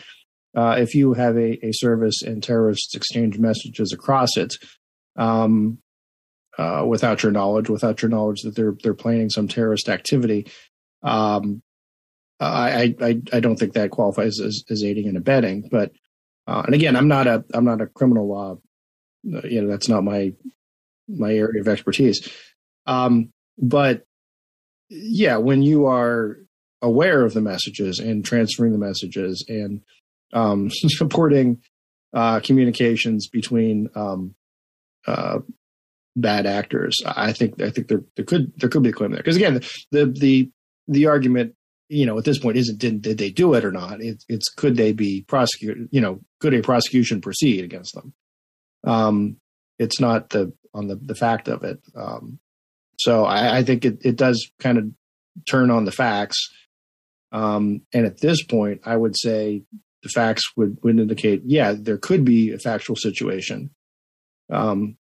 uh, 0.55 0.75
if 0.77 0.93
you 0.93 1.13
have 1.13 1.37
a, 1.37 1.65
a 1.65 1.71
service 1.71 2.21
and 2.21 2.43
terrorists 2.43 2.95
exchange 2.95 3.37
messages 3.37 3.93
across 3.93 4.37
it 4.37 4.55
um, 5.17 5.79
uh, 6.57 6.83
without 6.87 7.23
your 7.23 7.31
knowledge, 7.31 7.69
without 7.69 8.01
your 8.01 8.09
knowledge 8.09 8.41
that 8.41 8.55
they're 8.55 8.75
they're 8.83 8.93
planning 8.93 9.29
some 9.29 9.47
terrorist 9.47 9.87
activity, 9.87 10.47
um, 11.03 11.61
I, 12.39 12.95
I 13.01 13.21
I 13.31 13.39
don't 13.39 13.55
think 13.55 13.73
that 13.73 13.91
qualifies 13.91 14.39
as, 14.41 14.63
as 14.69 14.83
aiding 14.83 15.07
and 15.07 15.17
abetting. 15.17 15.69
But 15.71 15.91
uh, 16.47 16.63
and 16.65 16.75
again, 16.75 16.95
I'm 16.95 17.07
not 17.07 17.27
a 17.27 17.45
I'm 17.53 17.65
not 17.65 17.81
a 17.81 17.87
criminal 17.87 18.27
law, 18.27 18.57
you 19.23 19.61
know, 19.61 19.69
that's 19.69 19.89
not 19.89 20.03
my 20.03 20.33
my 21.07 21.33
area 21.33 21.61
of 21.61 21.67
expertise. 21.67 22.29
Um, 22.85 23.31
but 23.57 24.05
yeah, 24.89 25.37
when 25.37 25.61
you 25.61 25.87
are 25.87 26.37
aware 26.81 27.23
of 27.23 27.33
the 27.33 27.41
messages 27.41 27.99
and 27.99 28.23
transferring 28.23 28.71
the 28.71 28.77
messages 28.77 29.43
and 29.47 29.81
um, 30.33 30.69
supporting 30.71 31.61
uh, 32.13 32.39
communications 32.39 33.27
between 33.27 33.89
um, 33.95 34.35
uh, 35.07 35.39
bad 36.15 36.45
actors, 36.45 36.97
I 37.05 37.33
think 37.33 37.61
I 37.61 37.69
think 37.69 37.87
there 37.87 38.03
there 38.15 38.25
could 38.25 38.53
there 38.57 38.69
could 38.69 38.83
be 38.83 38.89
a 38.89 38.93
claim 38.93 39.11
there. 39.11 39.19
Because 39.19 39.35
again 39.35 39.61
the 39.91 40.05
the 40.05 40.51
the 40.87 41.07
argument 41.07 41.55
you 41.89 42.05
know 42.05 42.17
at 42.17 42.25
this 42.25 42.39
point 42.39 42.57
isn't 42.57 42.79
did 42.79 43.01
did 43.01 43.17
they 43.17 43.29
do 43.29 43.53
it 43.53 43.65
or 43.65 43.71
not? 43.71 44.01
It, 44.01 44.23
it's 44.29 44.49
could 44.49 44.77
they 44.77 44.93
be 44.93 45.25
prosecuted 45.27 45.89
you 45.91 46.01
know 46.01 46.21
could 46.39 46.53
a 46.53 46.61
prosecution 46.61 47.21
proceed 47.21 47.63
against 47.63 47.95
them? 47.95 48.13
Um 48.85 49.37
it's 49.77 49.99
not 49.99 50.29
the 50.29 50.53
on 50.73 50.87
the 50.87 50.95
the 50.95 51.15
fact 51.15 51.47
of 51.47 51.63
it. 51.63 51.79
Um 51.95 52.39
so 52.97 53.25
I, 53.25 53.57
I 53.57 53.63
think 53.63 53.85
it, 53.85 53.99
it 54.03 54.15
does 54.15 54.49
kind 54.59 54.77
of 54.77 54.85
turn 55.47 55.71
on 55.71 55.85
the 55.85 55.91
facts. 55.91 56.37
Um, 57.31 57.81
and 57.93 58.05
at 58.05 58.21
this 58.21 58.43
point, 58.43 58.81
I 58.85 58.95
would 58.95 59.17
say 59.17 59.63
the 60.03 60.09
facts 60.09 60.43
would, 60.55 60.77
would 60.83 60.99
indicate, 60.99 61.41
yeah, 61.45 61.73
there 61.77 61.97
could 61.97 62.23
be 62.23 62.51
a 62.51 62.59
factual 62.59 62.95
situation 62.95 63.71
um, 64.51 64.97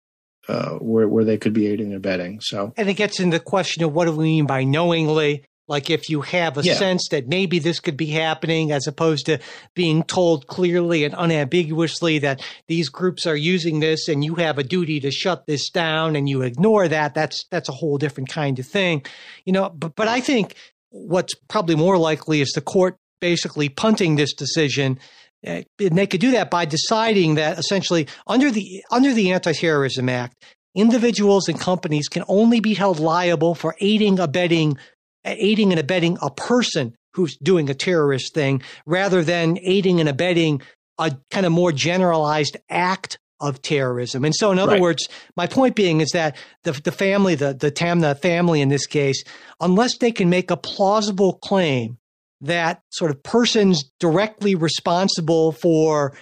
uh, 0.48 0.76
where 0.76 1.08
where 1.08 1.26
they 1.26 1.38
could 1.38 1.54
be 1.54 1.68
aiding 1.68 1.88
and 1.88 1.96
abetting. 1.96 2.40
So, 2.42 2.74
and 2.78 2.90
it 2.90 2.94
gets 2.96 3.20
into 3.20 3.38
the 3.38 3.44
question 3.44 3.84
of 3.84 3.94
what 3.94 4.06
do 4.06 4.12
we 4.12 4.26
mean 4.26 4.46
by 4.46 4.64
knowingly? 4.64 5.44
Like 5.68 5.90
if 5.90 6.10
you 6.10 6.22
have 6.22 6.58
a 6.58 6.64
Yeah. 6.64 6.76
sense 6.76 7.08
that 7.10 7.28
maybe 7.28 7.60
this 7.60 7.80
could 7.80 7.96
be 7.98 8.08
happening 8.08 8.72
as 8.72 8.88
opposed 8.88 9.26
to 9.28 9.40
being 9.76 10.04
told 10.04 10.48
clearly 10.48 11.04
and 11.06 11.16
unambiguously 11.18 12.20
that 12.20 12.42
these 12.68 12.90
groups 12.90 13.26
are 13.26 13.36
using 13.36 13.80
this 13.80 14.08
and 14.08 14.24
you 14.24 14.36
have 14.36 14.58
a 14.58 14.64
duty 14.64 15.00
to 15.00 15.12
shut 15.12 15.46
this 15.48 15.70
down 15.70 16.16
and 16.16 16.28
you 16.28 16.42
ignore 16.42 16.88
that, 16.88 17.14
that's 17.14 17.46
that's 17.52 17.70
a 17.70 17.74
whole 17.74 17.98
different 17.98 18.30
kind 18.30 18.60
of 18.60 18.66
thing. 18.68 19.04
You 19.46 19.54
know, 19.54 19.70
but 19.70 19.96
but 19.96 20.08
I 20.08 20.20
think 20.20 20.56
what's 20.90 21.34
probably 21.48 21.76
more 21.76 21.98
likely 21.98 22.42
is 22.42 22.52
the 22.52 22.62
court 22.62 22.98
basically 23.22 23.70
punting 23.70 24.16
this 24.16 24.34
decision 24.34 25.00
uh, 25.46 25.62
and 25.80 25.98
they 25.98 26.06
could 26.06 26.22
do 26.22 26.32
that 26.32 26.52
by 26.52 26.66
deciding 26.66 27.36
that 27.36 27.58
essentially 27.58 28.08
under 28.28 28.52
the 28.52 28.84
under 28.92 29.14
the 29.14 29.32
Anti-Terrorism 29.32 30.08
Act, 30.10 30.36
individuals 30.76 31.48
and 31.50 31.60
companies 31.60 32.08
can 32.08 32.24
only 32.28 32.60
be 32.60 32.74
held 32.74 33.00
liable 33.00 33.56
for 33.56 33.76
aiding, 33.82 34.20
abetting, 34.20 34.78
aiding 35.26 35.72
and 35.72 35.80
abetting 35.80 36.18
a 36.22 36.30
person 36.32 36.96
who's 37.14 37.38
doing 37.38 37.70
a 37.70 37.74
terrorist 37.74 38.34
thing, 38.34 38.62
rather 38.86 39.24
than 39.24 39.58
aiding 39.62 40.00
and 40.00 40.08
abetting 40.10 40.62
a 40.98 41.16
kind 41.30 41.46
of 41.46 41.52
more 41.52 41.72
generalized 41.72 42.58
act 42.70 43.18
of 43.40 43.62
terrorism. 43.62 44.24
And 44.24 44.36
so, 44.36 44.52
in 44.52 44.60
other 44.60 44.74
Right. 44.74 44.82
words, 44.82 45.10
my 45.36 45.48
point 45.48 45.76
being 45.76 46.00
is 46.00 46.10
that 46.12 46.38
the 46.64 46.74
the 46.74 46.92
family, 46.92 47.36
the 47.36 47.54
the 47.54 47.72
Taamneh 47.72 48.20
family 48.22 48.62
in 48.62 48.70
this 48.70 48.86
case, 48.86 49.24
unless 49.60 49.98
they 49.98 50.12
can 50.12 50.30
make 50.30 50.52
a 50.52 50.58
plausible 50.58 51.34
claim 51.42 51.98
that 52.42 52.82
sort 52.92 53.12
of 53.12 53.22
persons 53.24 53.84
directly 54.00 54.56
responsible 54.56 55.52
for 55.54 56.16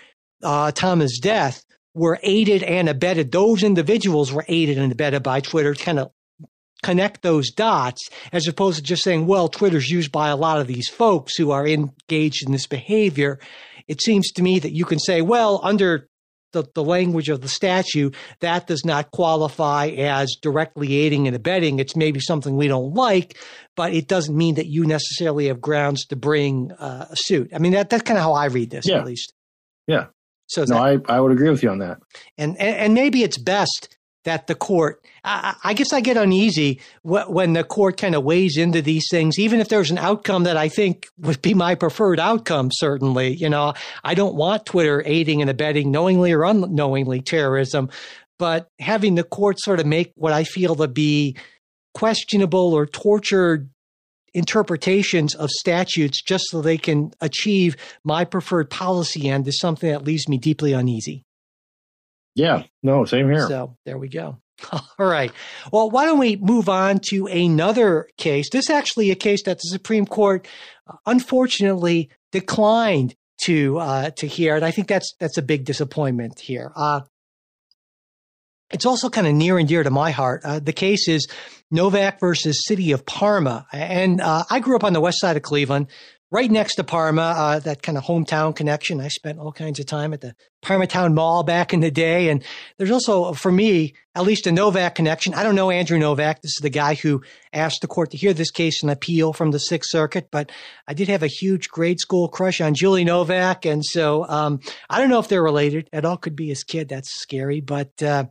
uh, 0.43 0.71
Thomas' 0.71 1.19
death 1.19 1.63
were 1.93 2.19
aided 2.23 2.63
and 2.63 2.87
abetted. 2.87 3.31
Those 3.31 3.63
individuals 3.63 4.31
were 4.31 4.45
aided 4.47 4.77
and 4.77 4.91
abetted 4.91 5.21
by 5.23 5.41
Twitter. 5.41 5.73
Kind 5.75 5.99
of 5.99 6.11
connect 6.83 7.21
those 7.21 7.51
dots, 7.51 8.07
as 8.31 8.47
opposed 8.47 8.77
to 8.77 8.83
just 8.83 9.03
saying, 9.03 9.27
"Well, 9.27 9.47
Twitter's 9.47 9.89
used 9.89 10.11
by 10.11 10.29
a 10.29 10.35
lot 10.37 10.59
of 10.59 10.67
these 10.67 10.89
folks 10.89 11.35
who 11.37 11.51
are 11.51 11.67
engaged 11.67 12.45
in 12.45 12.51
this 12.51 12.67
behavior." 12.67 13.39
It 13.87 14.01
seems 14.01 14.31
to 14.33 14.43
me 14.43 14.59
that 14.59 14.73
you 14.73 14.85
can 14.85 14.99
say, 14.99 15.21
"Well, 15.21 15.59
under 15.63 16.07
the, 16.51 16.63
the 16.73 16.83
language 16.83 17.29
of 17.29 17.41
the 17.41 17.47
statute, 17.47 18.15
that 18.39 18.65
does 18.65 18.83
not 18.83 19.11
qualify 19.11 19.87
as 19.89 20.35
directly 20.41 20.95
aiding 20.95 21.27
and 21.27 21.35
abetting. 21.35 21.77
It's 21.77 21.95
maybe 21.95 22.19
something 22.19 22.55
we 22.57 22.67
don't 22.67 22.95
like, 22.95 23.37
but 23.75 23.93
it 23.93 24.07
doesn't 24.07 24.35
mean 24.35 24.55
that 24.55 24.65
you 24.65 24.83
necessarily 24.87 25.45
have 25.47 25.61
grounds 25.61 26.07
to 26.07 26.15
bring 26.15 26.71
uh, 26.71 27.05
a 27.11 27.15
suit. 27.15 27.51
I 27.53 27.59
mean, 27.59 27.73
that, 27.73 27.91
that's 27.91 28.01
kind 28.01 28.17
of 28.17 28.23
how 28.23 28.33
I 28.33 28.45
read 28.45 28.71
this, 28.71 28.87
Yeah. 28.87 28.97
at 28.97 29.05
least. 29.05 29.31
Yeah. 29.85 30.07
So, 30.47 30.63
No, 30.63 30.75
that, 30.83 31.03
I, 31.07 31.17
I 31.17 31.19
would 31.19 31.31
agree 31.31 31.51
with 31.51 31.61
you 31.61 31.69
on 31.69 31.77
that. 31.79 31.99
and, 32.35 32.57
and 32.59 32.75
and 32.77 32.93
maybe 32.95 33.21
it's 33.21 33.37
best 33.37 33.95
that 34.29 34.45
the 34.45 34.53
court. 34.53 35.03
I, 35.23 35.55
I 35.63 35.73
guess 35.73 35.91
I 35.91 36.01
get 36.01 36.15
uneasy 36.15 36.79
when 37.03 37.53
the 37.53 37.63
court 37.63 37.97
kind 37.97 38.13
of 38.13 38.23
weighs 38.23 38.57
into 38.57 38.79
these 38.79 39.07
things, 39.09 39.39
even 39.39 39.59
if 39.59 39.69
there's 39.69 39.89
an 39.89 39.97
outcome 39.97 40.43
that 40.43 40.55
I 40.55 40.69
think 40.69 41.07
would 41.17 41.41
be 41.41 41.55
my 41.55 41.73
preferred 41.73 42.19
outcome. 42.19 42.69
Certainly, 42.71 43.35
you 43.35 43.49
know, 43.49 43.73
I 44.03 44.13
don't 44.13 44.35
want 44.35 44.67
Twitter 44.67 45.01
aiding 45.03 45.41
and 45.41 45.49
abetting, 45.49 45.89
knowingly 45.89 46.31
or 46.31 46.43
unknowingly, 46.43 47.21
terrorism. 47.21 47.89
But 48.37 48.67
having 48.79 49.15
the 49.15 49.23
court 49.23 49.59
sort 49.59 49.79
of 49.79 49.87
make 49.87 50.11
what 50.15 50.31
I 50.31 50.43
feel 50.43 50.75
to 50.75 50.87
be 50.87 51.35
questionable 51.95 52.73
or 52.73 52.85
tortured 52.85 53.67
interpretations 54.35 55.33
of 55.33 55.49
statutes 55.49 56.21
just 56.21 56.45
so 56.49 56.61
they 56.61 56.77
can 56.77 57.11
achieve 57.19 57.75
my 58.03 58.23
preferred 58.23 58.69
policy 58.69 59.27
end 59.27 59.47
is 59.47 59.59
something 59.59 59.89
that 59.89 60.03
leaves 60.03 60.29
me 60.29 60.37
deeply 60.37 60.71
uneasy. 60.71 61.23
Yeah. 62.35 62.63
No, 62.83 63.05
same 63.05 63.29
here. 63.29 63.47
So 63.47 63.77
there 63.85 63.97
we 63.97 64.09
go. 64.09 64.37
All 64.71 64.83
right. 64.99 65.31
Well, 65.71 65.89
why 65.89 66.05
don't 66.05 66.19
we 66.19 66.35
move 66.35 66.69
on 66.69 66.99
to 67.09 67.27
another 67.27 68.07
case? 68.17 68.49
This 68.49 68.69
is 68.69 68.69
actually 68.69 69.11
a 69.11 69.15
case 69.15 69.43
that 69.43 69.57
the 69.57 69.69
Supreme 69.69 70.05
Court, 70.05 70.47
uh, 70.87 70.95
unfortunately, 71.05 72.09
declined 72.31 73.15
to 73.45 73.77
uh, 73.79 74.09
to 74.17 74.27
hear, 74.27 74.55
and 74.55 74.65
I 74.65 74.71
think 74.71 74.87
that's 74.87 75.13
that's 75.19 75.37
a 75.37 75.41
big 75.41 75.65
disappointment 75.65 76.39
here. 76.39 76.71
Uh, 76.75 77.01
it's 78.71 78.85
also 78.85 79.09
kind 79.09 79.27
of 79.27 79.33
near 79.33 79.57
and 79.57 79.67
dear 79.67 79.81
to 79.83 79.89
my 79.89 80.11
heart. 80.11 80.41
Uh, 80.43 80.59
the 80.59 80.73
case 80.73 81.07
is 81.07 81.27
Novak 81.71 82.19
versus 82.19 82.65
City 82.65 82.91
of 82.91 83.05
Parma, 83.05 83.65
and 83.71 84.21
uh, 84.21 84.43
I 84.49 84.59
grew 84.59 84.75
up 84.75 84.83
on 84.83 84.93
the 84.93 85.01
west 85.01 85.19
side 85.19 85.37
of 85.37 85.43
Cleveland, 85.43 85.87
right 86.31 86.51
next 86.51 86.75
to 86.75 86.83
Parma. 86.83 87.21
Uh, 87.21 87.59
that 87.59 87.81
kind 87.81 87.97
of 87.97 88.03
hometown 88.03 88.55
connection. 88.55 88.99
I 88.99 89.07
spent 89.07 89.39
all 89.39 89.51
kinds 89.51 89.79
of 89.79 89.85
time 89.85 90.13
at 90.13 90.21
the 90.21 90.35
Parma 90.61 90.87
Town 90.87 91.13
Mall 91.13 91.43
back 91.43 91.73
in 91.73 91.79
the 91.79 91.91
day, 91.91 92.29
and 92.29 92.43
there's 92.77 92.91
also 92.91 93.33
for 93.33 93.51
me 93.51 93.93
at 94.15 94.25
least 94.25 94.47
a 94.47 94.51
Novak 94.51 94.95
connection. 94.95 95.33
I 95.33 95.43
don't 95.43 95.55
know 95.55 95.71
Andrew 95.71 95.97
Novak. 95.97 96.41
This 96.41 96.51
is 96.51 96.61
the 96.61 96.69
guy 96.69 96.95
who 96.95 97.21
asked 97.53 97.81
the 97.81 97.87
court 97.87 98.11
to 98.11 98.17
hear 98.17 98.33
this 98.33 98.51
case 98.51 98.81
and 98.81 98.91
appeal 98.91 99.31
from 99.31 99.51
the 99.51 99.59
Sixth 99.59 99.89
Circuit, 99.89 100.27
but 100.31 100.51
I 100.87 100.93
did 100.93 101.07
have 101.07 101.23
a 101.23 101.27
huge 101.27 101.69
grade 101.69 101.99
school 101.99 102.27
crush 102.27 102.59
on 102.59 102.73
Julie 102.73 103.05
Novak, 103.05 103.65
and 103.65 103.83
so 103.85 104.27
um, 104.27 104.59
I 104.89 104.99
don't 104.99 105.09
know 105.09 105.19
if 105.19 105.29
they're 105.29 105.41
related 105.41 105.89
at 105.93 106.03
all. 106.03 106.17
Could 106.17 106.35
be 106.35 106.49
his 106.49 106.63
kid. 106.63 106.89
That's 106.89 107.09
scary, 107.09 107.61
but 107.61 108.01
uh, 108.03 108.25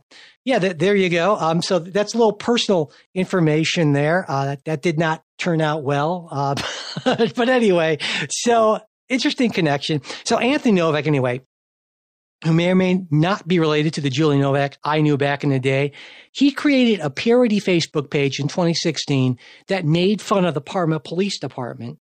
yeah, 0.45 0.59
th- 0.59 0.77
there 0.77 0.95
you 0.95 1.09
go. 1.09 1.35
Um, 1.35 1.61
so 1.61 1.79
that's 1.79 2.13
a 2.13 2.17
little 2.17 2.33
personal 2.33 2.91
information 3.15 3.93
there. 3.93 4.25
Uh, 4.29 4.45
that, 4.45 4.65
that 4.65 4.81
did 4.81 4.99
not 4.99 5.23
turn 5.39 5.61
out 5.61 5.83
well, 5.83 6.27
uh, 6.31 6.55
but 7.05 7.49
anyway, 7.49 7.97
so 8.29 8.79
interesting 9.09 9.49
connection. 9.49 10.01
So 10.23 10.37
Anthony 10.37 10.75
Novak, 10.75 11.07
anyway, 11.07 11.41
who 12.43 12.53
may 12.53 12.69
or 12.71 12.75
may 12.75 13.05
not 13.11 13.47
be 13.47 13.59
related 13.59 13.93
to 13.93 14.01
the 14.01 14.09
Julie 14.09 14.37
Novak 14.37 14.77
I 14.83 15.01
knew 15.01 15.17
back 15.17 15.43
in 15.43 15.49
the 15.49 15.59
day, 15.59 15.91
he 16.31 16.51
created 16.51 16.99
a 16.99 17.09
parody 17.09 17.59
Facebook 17.59 18.09
page 18.09 18.39
in 18.39 18.47
2016 18.47 19.37
that 19.67 19.85
made 19.85 20.21
fun 20.21 20.45
of 20.45 20.53
the 20.53 20.61
Parma 20.61 20.99
Police 20.99 21.39
Department. 21.39 21.99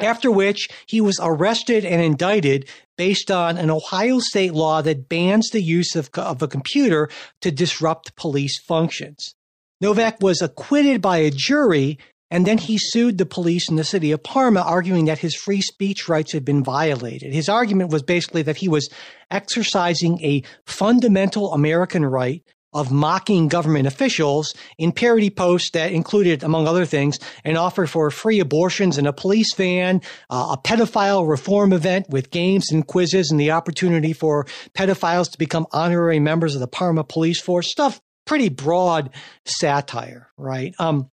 After 0.00 0.30
which 0.30 0.68
he 0.86 1.00
was 1.00 1.18
arrested 1.22 1.84
and 1.84 2.02
indicted 2.02 2.68
based 2.98 3.30
on 3.30 3.56
an 3.56 3.70
Ohio 3.70 4.18
state 4.18 4.52
law 4.52 4.82
that 4.82 5.08
bans 5.08 5.50
the 5.50 5.62
use 5.62 5.94
of, 5.94 6.10
of 6.14 6.42
a 6.42 6.48
computer 6.48 7.08
to 7.40 7.50
disrupt 7.50 8.16
police 8.16 8.60
functions. 8.60 9.34
Novak 9.80 10.20
was 10.20 10.42
acquitted 10.42 11.00
by 11.00 11.18
a 11.18 11.30
jury 11.30 11.98
and 12.30 12.46
then 12.46 12.58
he 12.58 12.78
sued 12.78 13.18
the 13.18 13.26
police 13.26 13.68
in 13.68 13.76
the 13.76 13.84
city 13.84 14.12
of 14.12 14.22
Parma, 14.22 14.60
arguing 14.60 15.04
that 15.06 15.18
his 15.18 15.34
free 15.34 15.60
speech 15.60 16.08
rights 16.08 16.32
had 16.32 16.44
been 16.44 16.64
violated. 16.64 17.32
His 17.32 17.48
argument 17.48 17.90
was 17.90 18.02
basically 18.02 18.42
that 18.42 18.56
he 18.56 18.68
was 18.68 18.88
exercising 19.30 20.22
a 20.22 20.42
fundamental 20.66 21.52
American 21.52 22.04
right 22.04 22.42
of 22.74 22.90
mocking 22.90 23.46
government 23.46 23.86
officials 23.86 24.52
in 24.78 24.90
parody 24.90 25.30
posts 25.30 25.70
that 25.70 25.92
included, 25.92 26.42
among 26.42 26.66
other 26.66 26.84
things, 26.84 27.18
an 27.44 27.56
offer 27.56 27.86
for 27.86 28.10
free 28.10 28.40
abortions 28.40 28.98
in 28.98 29.06
a 29.06 29.12
police 29.12 29.54
van, 29.54 30.02
uh, 30.28 30.56
a 30.56 30.58
pedophile 30.60 31.26
reform 31.26 31.72
event 31.72 32.06
with 32.10 32.30
games 32.30 32.72
and 32.72 32.86
quizzes, 32.86 33.30
and 33.30 33.38
the 33.38 33.52
opportunity 33.52 34.12
for 34.12 34.44
pedophiles 34.74 35.30
to 35.30 35.38
become 35.38 35.66
honorary 35.72 36.18
members 36.18 36.54
of 36.54 36.60
the 36.60 36.66
Parma 36.66 37.04
police 37.04 37.40
force. 37.40 37.70
Stuff 37.70 38.00
pretty 38.26 38.48
broad 38.48 39.10
satire, 39.44 40.30
right? 40.36 40.74
Um, 40.78 41.10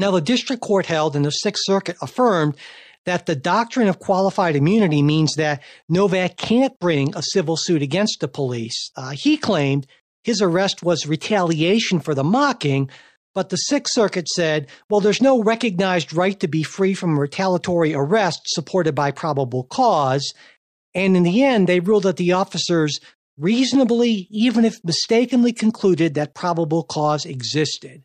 now, 0.00 0.10
the 0.10 0.22
district 0.22 0.62
court 0.62 0.86
held 0.86 1.14
and 1.14 1.26
the 1.26 1.30
Sixth 1.30 1.62
Circuit 1.66 1.96
affirmed 2.00 2.56
that 3.04 3.26
the 3.26 3.36
doctrine 3.36 3.86
of 3.86 3.98
qualified 3.98 4.56
immunity 4.56 5.02
means 5.02 5.34
that 5.34 5.62
Novak 5.90 6.38
can't 6.38 6.72
bring 6.80 7.14
a 7.14 7.22
civil 7.22 7.54
suit 7.58 7.82
against 7.82 8.20
the 8.20 8.28
police. 8.28 8.90
Uh, 8.96 9.12
he 9.14 9.36
claimed 9.36 9.86
his 10.24 10.40
arrest 10.40 10.82
was 10.82 11.06
retaliation 11.06 12.00
for 12.00 12.14
the 12.14 12.24
mocking, 12.24 12.88
but 13.34 13.50
the 13.50 13.56
Sixth 13.56 13.92
Circuit 13.92 14.26
said, 14.28 14.68
well, 14.88 15.00
there's 15.00 15.20
no 15.20 15.42
recognized 15.42 16.14
right 16.14 16.40
to 16.40 16.48
be 16.48 16.62
free 16.62 16.94
from 16.94 17.20
retaliatory 17.20 17.92
arrest 17.92 18.40
supported 18.46 18.94
by 18.94 19.10
probable 19.10 19.64
cause. 19.64 20.32
And 20.94 21.14
in 21.14 21.24
the 21.24 21.44
end, 21.44 21.68
they 21.68 21.80
ruled 21.80 22.04
that 22.04 22.16
the 22.16 22.32
officers 22.32 22.98
reasonably, 23.36 24.28
even 24.30 24.64
if 24.64 24.82
mistakenly, 24.82 25.52
concluded 25.52 26.14
that 26.14 26.34
probable 26.34 26.84
cause 26.84 27.26
existed. 27.26 28.02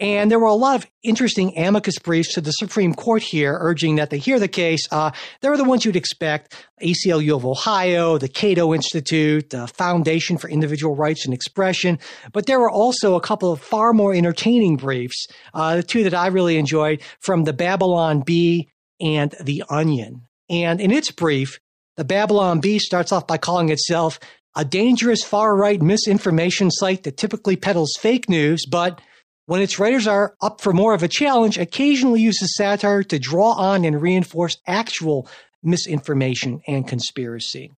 And 0.00 0.30
there 0.30 0.38
were 0.38 0.46
a 0.46 0.54
lot 0.54 0.76
of 0.76 0.90
interesting 1.02 1.58
amicus 1.58 1.98
briefs 1.98 2.34
to 2.34 2.40
the 2.40 2.52
Supreme 2.52 2.94
Court 2.94 3.20
here 3.20 3.56
urging 3.60 3.96
that 3.96 4.10
they 4.10 4.18
hear 4.18 4.38
the 4.38 4.46
case. 4.46 4.86
Uh, 4.92 5.10
they 5.40 5.48
were 5.48 5.56
the 5.56 5.64
ones 5.64 5.84
you'd 5.84 5.96
expect 5.96 6.54
ACLU 6.80 7.34
of 7.34 7.44
Ohio, 7.44 8.16
the 8.16 8.28
Cato 8.28 8.72
Institute, 8.72 9.50
the 9.50 9.66
Foundation 9.66 10.38
for 10.38 10.48
Individual 10.48 10.94
Rights 10.94 11.24
and 11.24 11.34
Expression. 11.34 11.98
But 12.32 12.46
there 12.46 12.60
were 12.60 12.70
also 12.70 13.16
a 13.16 13.20
couple 13.20 13.50
of 13.50 13.60
far 13.60 13.92
more 13.92 14.14
entertaining 14.14 14.76
briefs, 14.76 15.26
uh, 15.52 15.76
the 15.76 15.82
two 15.82 16.04
that 16.04 16.14
I 16.14 16.28
really 16.28 16.58
enjoyed 16.58 17.02
from 17.18 17.42
the 17.42 17.52
Babylon 17.52 18.20
Bee 18.20 18.68
and 19.00 19.34
the 19.40 19.64
Onion. 19.68 20.22
And 20.48 20.80
in 20.80 20.92
its 20.92 21.10
brief, 21.10 21.58
the 21.96 22.04
Babylon 22.04 22.60
Bee 22.60 22.78
starts 22.78 23.10
off 23.10 23.26
by 23.26 23.38
calling 23.38 23.70
itself 23.70 24.20
a 24.54 24.64
dangerous 24.64 25.24
far 25.24 25.56
right 25.56 25.82
misinformation 25.82 26.70
site 26.70 27.02
that 27.02 27.16
typically 27.16 27.56
peddles 27.56 27.92
fake 27.98 28.28
news, 28.28 28.64
but 28.64 29.00
when 29.48 29.62
its 29.62 29.78
writers 29.78 30.06
are 30.06 30.34
up 30.42 30.60
for 30.60 30.74
more 30.74 30.92
of 30.92 31.02
a 31.02 31.08
challenge, 31.08 31.56
occasionally 31.56 32.20
uses 32.20 32.54
satire 32.54 33.02
to 33.02 33.18
draw 33.18 33.52
on 33.52 33.82
and 33.82 34.02
reinforce 34.02 34.58
actual 34.66 35.26
misinformation 35.62 36.60
and 36.68 36.86
conspiracy. 36.86 37.72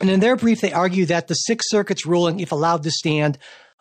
And 0.00 0.10
in 0.10 0.20
their 0.20 0.36
brief, 0.36 0.60
they 0.60 0.74
argue 0.74 1.06
that 1.06 1.28
the 1.28 1.34
Sixth 1.34 1.70
Circuit's 1.70 2.04
ruling, 2.04 2.40
if 2.40 2.52
allowed 2.52 2.82
to 2.82 2.90
stand, 2.90 3.38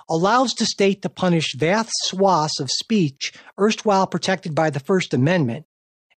allows 0.09 0.53
the 0.53 0.65
state 0.65 1.01
to 1.01 1.09
punish 1.09 1.53
vast 1.53 1.91
swaths 2.03 2.61
of 2.61 2.71
speech 2.71 3.33
erstwhile 3.59 4.07
protected 4.07 4.55
by 4.55 4.69
the 4.69 4.79
First 4.79 5.13
Amendment. 5.13 5.65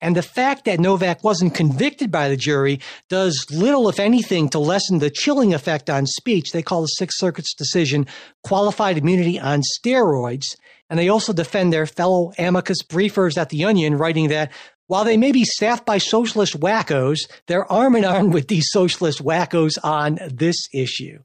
And 0.01 0.17
the 0.17 0.23
fact 0.23 0.65
that 0.65 0.81
Novak 0.81 1.23
wasn't 1.23 1.55
convicted 1.55 2.11
by 2.11 2.29
the 2.29 2.37
jury 2.37 2.81
does 3.09 3.47
little, 3.51 3.89
if 3.89 4.01
anything, 4.01 4.49
to 4.51 4.59
lessen 4.59 4.99
the 4.99 5.11
chilling 5.11 5.53
effect 5.53 5.91
on 5.91 6.07
speech. 6.07 6.53
They 6.53 6.63
call 6.63 6.83
the 6.83 6.87
Sixth 6.87 7.19
Circuit's 7.19 7.55
decision 7.55 8.07
qualified 8.43 8.97
immunity 8.97 9.39
on 9.39 9.63
steroids. 9.79 10.57
And 10.89 10.99
they 10.99 11.09
also 11.09 11.33
defend 11.33 11.73
their 11.73 11.87
fellow 11.87 12.33
amicus 12.39 12.83
briefers 12.83 13.37
at 13.37 13.51
The 13.51 13.65
Onion, 13.65 13.97
writing 13.97 14.29
that 14.29 14.53
while 14.87 15.05
they 15.05 15.17
may 15.17 15.31
be 15.31 15.45
staffed 15.45 15.87
by 15.87 15.99
socialist 15.99 16.59
wackos, 16.59 17.19
they're 17.47 17.71
arm 17.71 17.95
in 17.95 18.05
arm 18.05 18.31
with 18.31 18.49
these 18.49 18.71
socialist 18.71 19.23
wackos 19.23 19.79
on 19.85 20.19
this 20.33 20.57
issue. 20.75 21.21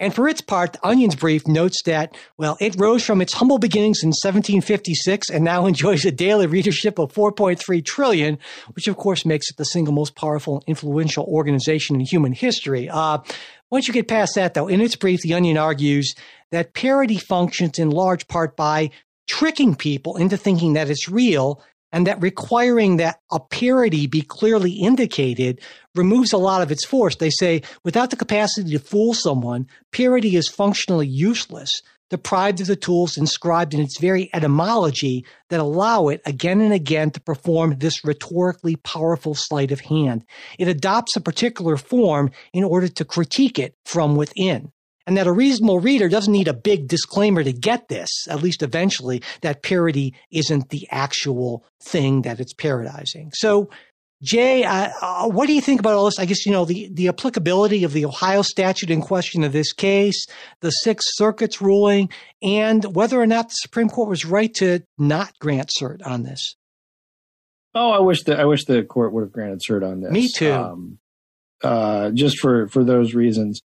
And 0.00 0.14
for 0.14 0.26
its 0.26 0.40
part, 0.40 0.72
the 0.72 0.86
Onion's 0.86 1.14
brief 1.14 1.46
notes 1.46 1.82
that, 1.84 2.16
well, 2.38 2.56
it 2.58 2.74
rose 2.80 3.04
from 3.04 3.20
its 3.20 3.34
humble 3.34 3.58
beginnings 3.58 4.02
in 4.02 4.08
1756 4.08 5.28
and 5.28 5.44
now 5.44 5.66
enjoys 5.66 6.04
a 6.04 6.10
daily 6.10 6.46
readership 6.46 6.98
of 6.98 7.12
4.3 7.12 7.84
trillion, 7.84 8.38
which 8.74 8.88
of 8.88 8.96
course 8.96 9.26
makes 9.26 9.50
it 9.50 9.58
the 9.58 9.64
single 9.64 9.92
most 9.92 10.16
powerful 10.16 10.56
and 10.56 10.64
influential 10.66 11.24
organization 11.26 11.96
in 11.96 12.06
human 12.06 12.32
history. 12.32 12.88
Uh, 12.88 13.18
once 13.70 13.86
you 13.86 13.94
get 13.94 14.08
past 14.08 14.34
that, 14.34 14.54
though, 14.54 14.66
in 14.66 14.80
its 14.80 14.96
brief, 14.96 15.20
the 15.20 15.34
Onion 15.34 15.58
argues 15.58 16.14
that 16.50 16.74
parody 16.74 17.18
functions 17.18 17.78
in 17.78 17.90
large 17.90 18.26
part 18.26 18.56
by 18.56 18.90
tricking 19.28 19.76
people 19.76 20.16
into 20.16 20.36
thinking 20.36 20.72
that 20.72 20.90
it's 20.90 21.08
real 21.08 21.62
and 21.92 22.06
that 22.06 22.22
requiring 22.22 22.96
that 22.96 23.20
a 23.30 23.40
parody 23.40 24.06
be 24.06 24.22
clearly 24.22 24.72
indicated 24.72 25.60
removes 25.94 26.32
a 26.32 26.38
lot 26.38 26.62
of 26.62 26.70
its 26.70 26.84
force. 26.84 27.16
They 27.16 27.30
say 27.30 27.62
without 27.84 28.10
the 28.10 28.16
capacity 28.16 28.70
to 28.72 28.78
fool 28.78 29.14
someone, 29.14 29.66
parody 29.92 30.36
is 30.36 30.48
functionally 30.48 31.06
useless, 31.08 31.82
deprived 32.10 32.60
of 32.60 32.66
the 32.66 32.76
tools 32.76 33.16
inscribed 33.16 33.72
in 33.72 33.80
its 33.80 33.98
very 33.98 34.28
etymology 34.34 35.24
that 35.48 35.60
allow 35.60 36.08
it 36.08 36.20
again 36.26 36.60
and 36.60 36.72
again 36.72 37.10
to 37.12 37.20
perform 37.20 37.78
this 37.78 38.04
rhetorically 38.04 38.76
powerful 38.76 39.34
sleight 39.34 39.72
of 39.72 39.80
hand. 39.80 40.24
It 40.58 40.68
adopts 40.68 41.16
a 41.16 41.20
particular 41.20 41.76
form 41.76 42.30
in 42.52 42.64
order 42.64 42.88
to 42.88 43.04
critique 43.04 43.58
it 43.58 43.74
from 43.84 44.16
within 44.16 44.72
and 45.10 45.16
that 45.16 45.26
a 45.26 45.32
reasonable 45.32 45.80
reader 45.80 46.08
doesn't 46.08 46.32
need 46.32 46.46
a 46.46 46.54
big 46.54 46.86
disclaimer 46.86 47.42
to 47.42 47.52
get 47.52 47.88
this, 47.88 48.28
at 48.28 48.44
least 48.44 48.62
eventually, 48.62 49.20
that 49.40 49.64
parody 49.64 50.14
isn't 50.30 50.68
the 50.68 50.86
actual 50.92 51.64
thing 51.82 52.22
that 52.22 52.38
it's 52.38 52.54
parodizing. 52.54 53.34
So, 53.34 53.70
Jay, 54.22 54.62
uh, 54.62 54.90
uh, 55.02 55.28
what 55.28 55.48
do 55.48 55.52
you 55.52 55.60
think 55.60 55.80
about 55.80 55.94
all 55.94 56.04
this? 56.04 56.20
I 56.20 56.26
guess, 56.26 56.46
you 56.46 56.52
know, 56.52 56.64
the, 56.64 56.88
the 56.92 57.08
applicability 57.08 57.82
of 57.82 57.92
the 57.92 58.06
Ohio 58.06 58.42
statute 58.42 58.88
in 58.88 59.00
question 59.00 59.42
of 59.42 59.52
this 59.52 59.72
case, 59.72 60.26
the 60.60 60.70
Sixth 60.70 61.08
Circuit's 61.14 61.60
ruling, 61.60 62.08
and 62.40 62.84
whether 62.94 63.20
or 63.20 63.26
not 63.26 63.48
the 63.48 63.54
Supreme 63.54 63.88
Court 63.88 64.08
was 64.08 64.24
right 64.24 64.54
to 64.54 64.84
not 64.96 65.36
grant 65.40 65.72
cert 65.76 66.06
on 66.06 66.22
this. 66.22 66.54
Oh, 67.74 67.90
I 67.90 67.98
wish 67.98 68.22
that 68.24 68.38
I 68.38 68.44
wish 68.44 68.64
the 68.64 68.84
court 68.84 69.12
would 69.12 69.22
have 69.22 69.32
granted 69.32 69.60
cert 69.68 69.84
on 69.84 70.02
this. 70.02 70.12
Me 70.12 70.28
too. 70.28 70.52
Um, 70.52 70.98
uh, 71.64 72.10
just 72.10 72.38
for 72.38 72.68
for 72.68 72.84
those 72.84 73.12
reasons 73.12 73.60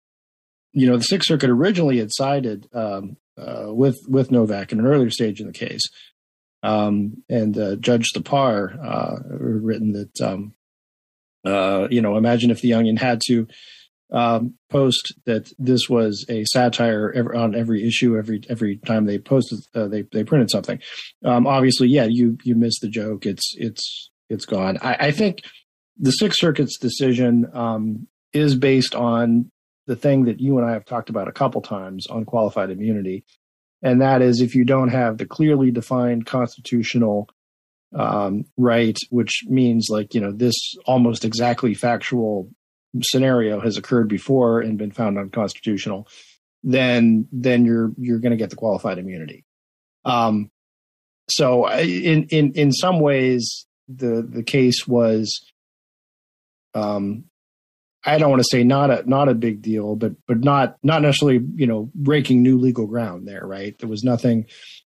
you 0.72 0.88
know, 0.88 0.96
the 0.96 1.04
Sixth 1.04 1.28
Circuit 1.28 1.50
originally 1.50 1.98
had 1.98 2.12
sided 2.12 2.68
um, 2.72 3.16
uh, 3.38 3.66
with 3.68 3.98
with 4.08 4.30
Novak 4.30 4.72
in 4.72 4.80
an 4.80 4.86
earlier 4.86 5.10
stage 5.10 5.40
in 5.40 5.46
the 5.46 5.52
case, 5.52 5.82
um, 6.62 7.22
and 7.28 7.56
uh, 7.58 7.76
Judge 7.76 8.12
Thapar 8.14 8.78
uh, 8.84 9.16
written 9.28 9.92
that 9.92 10.20
um, 10.20 10.54
uh, 11.44 11.88
you 11.90 12.00
know, 12.00 12.16
imagine 12.16 12.50
if 12.50 12.60
the 12.60 12.74
Onion 12.74 12.96
had 12.96 13.20
to 13.26 13.46
um, 14.12 14.54
post 14.68 15.14
that 15.26 15.50
this 15.58 15.88
was 15.88 16.26
a 16.28 16.44
satire 16.44 17.12
every, 17.14 17.36
on 17.36 17.54
every 17.54 17.86
issue 17.86 18.18
every 18.18 18.42
every 18.48 18.76
time 18.78 19.06
they 19.06 19.18
posted 19.18 19.60
uh, 19.74 19.86
they 19.88 20.02
they 20.12 20.24
printed 20.24 20.50
something. 20.50 20.80
Um, 21.24 21.46
obviously, 21.46 21.88
yeah, 21.88 22.06
you 22.08 22.36
you 22.42 22.54
missed 22.54 22.80
the 22.82 22.88
joke. 22.88 23.26
It's 23.26 23.54
it's 23.56 24.10
it's 24.28 24.44
gone. 24.44 24.78
I, 24.82 24.94
I 24.94 25.10
think 25.12 25.42
the 25.98 26.10
Sixth 26.10 26.38
Circuit's 26.40 26.78
decision 26.78 27.46
um, 27.54 28.06
is 28.32 28.54
based 28.54 28.94
on 28.94 29.50
the 29.90 29.96
thing 29.96 30.26
that 30.26 30.38
you 30.38 30.56
and 30.56 30.64
I 30.64 30.74
have 30.74 30.84
talked 30.84 31.10
about 31.10 31.26
a 31.26 31.32
couple 31.32 31.60
times 31.62 32.06
on 32.06 32.24
qualified 32.24 32.70
immunity. 32.70 33.24
And 33.82 34.00
that 34.00 34.22
is 34.22 34.40
if 34.40 34.54
you 34.54 34.64
don't 34.64 34.90
have 34.90 35.18
the 35.18 35.26
clearly 35.26 35.72
defined 35.72 36.26
constitutional 36.26 37.28
um, 37.98 38.44
right, 38.56 38.96
which 39.10 39.42
means 39.48 39.88
like, 39.90 40.14
you 40.14 40.20
know, 40.20 40.30
this 40.30 40.54
almost 40.86 41.24
exactly 41.24 41.74
factual 41.74 42.48
scenario 43.02 43.58
has 43.58 43.76
occurred 43.76 44.06
before 44.06 44.60
and 44.60 44.78
been 44.78 44.92
found 44.92 45.18
unconstitutional, 45.18 46.06
then 46.62 47.26
then 47.32 47.64
you're 47.64 47.90
you're 47.98 48.20
going 48.20 48.30
to 48.30 48.36
get 48.36 48.50
the 48.50 48.62
qualified 48.62 48.98
immunity. 48.98 49.44
Um, 50.04 50.52
so 51.28 51.68
in 51.68 52.28
in 52.28 52.52
in 52.52 52.70
some 52.70 53.00
ways, 53.00 53.66
the 53.88 54.22
the 54.22 54.44
case 54.44 54.86
was 54.86 55.44
um, 56.74 57.24
I 58.04 58.18
don't 58.18 58.30
want 58.30 58.40
to 58.40 58.48
say 58.50 58.64
not 58.64 58.90
a 58.90 59.08
not 59.08 59.28
a 59.28 59.34
big 59.34 59.62
deal, 59.62 59.96
but 59.96 60.12
but 60.26 60.40
not 60.40 60.76
not 60.82 61.02
necessarily 61.02 61.40
you 61.54 61.66
know 61.66 61.90
breaking 61.94 62.42
new 62.42 62.58
legal 62.58 62.86
ground 62.86 63.28
there. 63.28 63.46
Right, 63.46 63.78
there 63.78 63.88
was 63.88 64.02
nothing 64.02 64.46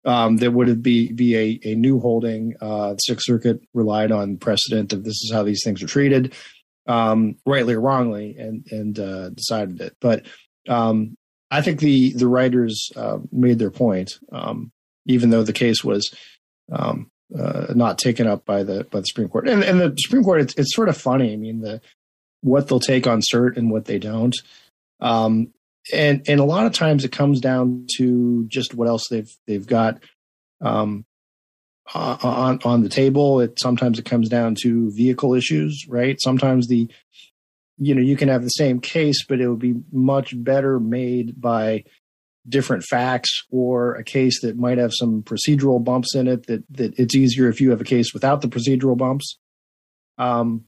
um, 0.06 0.38
that 0.38 0.52
would 0.52 0.82
be 0.82 1.12
be 1.12 1.36
a, 1.36 1.60
a 1.72 1.76
new 1.76 2.00
holding. 2.00 2.56
Uh, 2.62 2.94
the 2.94 3.00
Sixth 3.00 3.26
Circuit 3.26 3.62
relied 3.74 4.12
on 4.12 4.38
precedent 4.38 4.94
of 4.94 5.04
this 5.04 5.22
is 5.24 5.32
how 5.34 5.44
these 5.44 5.62
things 5.64 5.84
are 5.84 5.88
treated, 5.88 6.34
um, 6.88 7.36
rightly 7.46 7.74
or 7.74 7.82
wrongly, 7.82 8.38
and 8.38 8.66
and 8.72 9.00
uh, 9.00 9.30
decided 9.30 9.82
it. 9.82 9.96
But 10.00 10.26
um, 10.68 11.16
I 11.52 11.62
think 11.62 11.80
the 11.80 12.14
the 12.14 12.28
writers 12.28 12.90
uh, 12.96 13.18
made 13.32 13.60
their 13.60 13.72
point, 13.72 14.14
um, 14.32 14.72
even 15.06 15.30
though 15.30 15.44
the 15.44 15.54
case 15.54 15.84
was 15.84 16.14
um, 16.72 17.12
uh, 17.38 17.74
not 17.76 17.98
taken 17.98 18.28
up 18.28 18.46
by 18.46 18.64
the 18.64 18.86
by 18.86 19.00
the 19.00 19.06
Supreme 19.06 19.30
Court. 19.30 19.48
And, 19.48 19.64
and 19.64 19.80
the 19.80 19.94
Supreme 19.98 20.24
Court, 20.24 20.42
it's, 20.42 20.54
it's 20.56 20.76
sort 20.76 20.90
of 20.90 20.98
funny. 20.98 21.34
I 21.34 21.36
mean, 21.36 21.62
the 21.62 21.82
what 22.44 22.68
they'll 22.68 22.80
take 22.80 23.08
on 23.08 23.22
cert 23.22 23.58
and 23.58 23.72
what 23.72 23.86
they 23.86 23.98
don't. 23.98 24.36
Um, 25.00 25.54
and 25.92 26.24
and 26.28 26.40
a 26.40 26.46
lot 26.46 26.66
of 26.66 26.74
times 26.74 27.04
it 27.04 27.12
comes 27.12 27.42
down 27.42 27.88
to 27.98 28.46
just 28.48 28.74
what 28.74 28.88
else 28.88 29.08
they've 29.10 29.30
they've 29.48 29.68
got 29.68 30.02
um, 30.62 31.06
on 31.94 32.60
on 32.64 32.84
the 32.84 32.90
table. 32.90 33.42
It 33.42 33.60
sometimes 33.60 34.00
it 34.00 34.06
comes 34.06 34.30
down 34.30 34.56
to 34.64 34.92
vehicle 34.92 35.34
issues, 35.34 35.86
right? 35.90 36.16
Sometimes 36.22 36.68
the 36.68 36.90
you 37.78 37.96
know 37.96 38.02
you 38.02 38.16
can 38.16 38.30
have 38.30 38.44
the 38.44 38.50
same 38.50 38.80
case, 38.80 39.26
but 39.26 39.42
it 39.42 39.50
would 39.50 39.60
be 39.60 39.76
much 39.92 40.34
better 40.42 40.80
made 40.80 41.42
by 41.42 41.84
different 42.48 42.84
facts 42.84 43.44
or 43.52 43.96
a 43.96 44.04
case 44.04 44.42
that 44.42 44.58
might 44.58 44.78
have 44.78 44.92
some 44.94 45.24
procedural 45.24 45.84
bumps 45.84 46.16
in 46.16 46.28
it 46.28 46.48
that 46.48 46.64
that 46.72 46.98
it's 47.00 47.16
easier 47.16 47.48
if 47.48 47.62
you 47.62 47.72
have 47.72 47.80
a 47.80 47.86
case 47.86 48.14
without 48.14 48.42
the 48.42 48.50
procedural 48.50 48.98
bumps 48.98 49.38
um 50.18 50.66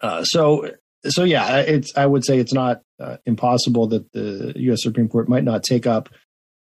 uh, 0.00 0.24
so 0.24 0.68
so 1.08 1.24
yeah, 1.24 1.58
it's 1.58 1.96
I 1.96 2.06
would 2.06 2.24
say 2.24 2.38
it's 2.38 2.52
not 2.52 2.82
uh, 2.98 3.16
impossible 3.26 3.88
that 3.88 4.12
the 4.12 4.52
U.S. 4.56 4.82
Supreme 4.82 5.08
Court 5.08 5.28
might 5.28 5.44
not 5.44 5.62
take 5.62 5.86
up 5.86 6.08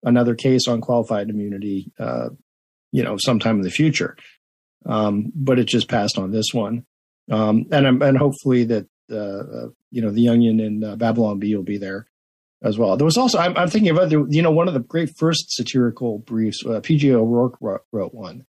another 0.02 0.34
case 0.34 0.68
on 0.68 0.80
qualified 0.80 1.28
immunity, 1.28 1.92
uh, 1.98 2.28
you 2.92 3.02
know, 3.02 3.16
sometime 3.18 3.56
in 3.56 3.62
the 3.62 3.70
future. 3.70 4.16
Um, 4.86 5.32
but 5.34 5.58
it 5.58 5.66
just 5.66 5.88
passed 5.88 6.18
on 6.18 6.30
this 6.30 6.46
one, 6.52 6.86
um, 7.30 7.66
and 7.72 8.02
and 8.02 8.16
hopefully 8.16 8.64
that 8.64 8.86
uh, 9.10 9.16
uh, 9.16 9.68
you 9.90 10.02
know 10.02 10.10
the 10.10 10.28
Onion 10.28 10.60
and 10.60 10.84
uh, 10.84 10.96
Babylon 10.96 11.38
Bee 11.38 11.56
will 11.56 11.64
be 11.64 11.78
there 11.78 12.06
as 12.62 12.78
well. 12.78 12.96
There 12.96 13.04
was 13.04 13.18
also 13.18 13.38
I'm, 13.38 13.56
I'm, 13.56 13.68
thinking 13.68 13.90
of 13.90 13.98
other 13.98 14.24
you 14.28 14.40
know 14.40 14.52
one 14.52 14.68
of 14.68 14.74
the 14.74 14.80
great 14.80 15.10
first 15.18 15.50
satirical 15.50 16.18
briefs. 16.20 16.64
Uh, 16.64 16.80
P.J. 16.80 17.12
O'Rourke 17.12 17.56
wrote, 17.60 17.82
wrote 17.92 18.14
one, 18.14 18.46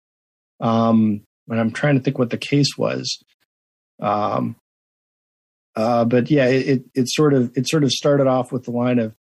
um, 0.59 1.21
and 1.47 1.59
I'm 1.59 1.71
trying 1.71 1.95
to 1.95 2.01
think 2.01 2.19
what 2.19 2.29
the 2.29 2.37
case 2.37 2.77
was. 2.77 3.23
Um, 4.01 4.57
uh, 5.77 6.03
but 6.05 6.31
yeah, 6.31 6.47
it, 6.47 6.85
it, 6.95 7.07
sort 7.07 7.35
of 7.35 7.55
it 7.55 7.69
sort 7.69 7.83
of 7.83 7.91
started 7.91 8.25
off 8.25 8.51
with 8.51 8.63
the 8.63 8.71
line 8.71 8.97
of 8.97 9.15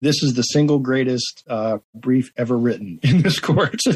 this 0.00 0.22
is 0.22 0.32
the 0.32 0.42
single 0.42 0.78
greatest 0.78 1.44
uh, 1.46 1.76
brief 1.94 2.32
ever 2.38 2.56
written 2.56 2.98
in 3.02 3.20
this 3.20 3.38
court. 3.38 3.82
sort 3.82 3.92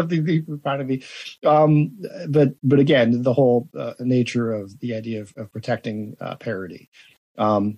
of 0.00 0.08
the, 0.08 0.20
the 0.20 0.40
the, 0.40 1.02
um, 1.46 1.92
but 2.30 2.54
but 2.62 2.78
again, 2.78 3.22
the 3.22 3.34
whole 3.34 3.68
uh, 3.78 3.92
nature 4.00 4.52
of 4.52 4.80
the 4.80 4.94
idea 4.94 5.20
of, 5.20 5.34
of 5.36 5.52
protecting 5.52 6.16
uh, 6.18 6.36
parody. 6.36 6.88
Um, 7.36 7.76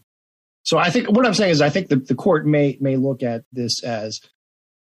so 0.62 0.78
I 0.78 0.90
think 0.90 1.10
what 1.10 1.26
I'm 1.26 1.34
saying 1.34 1.50
is 1.50 1.60
I 1.60 1.70
think 1.70 1.88
the, 1.88 1.96
the 1.96 2.14
court 2.14 2.46
may 2.46 2.78
may 2.80 2.96
look 2.96 3.24
at 3.24 3.42
this 3.52 3.82
as 3.82 4.20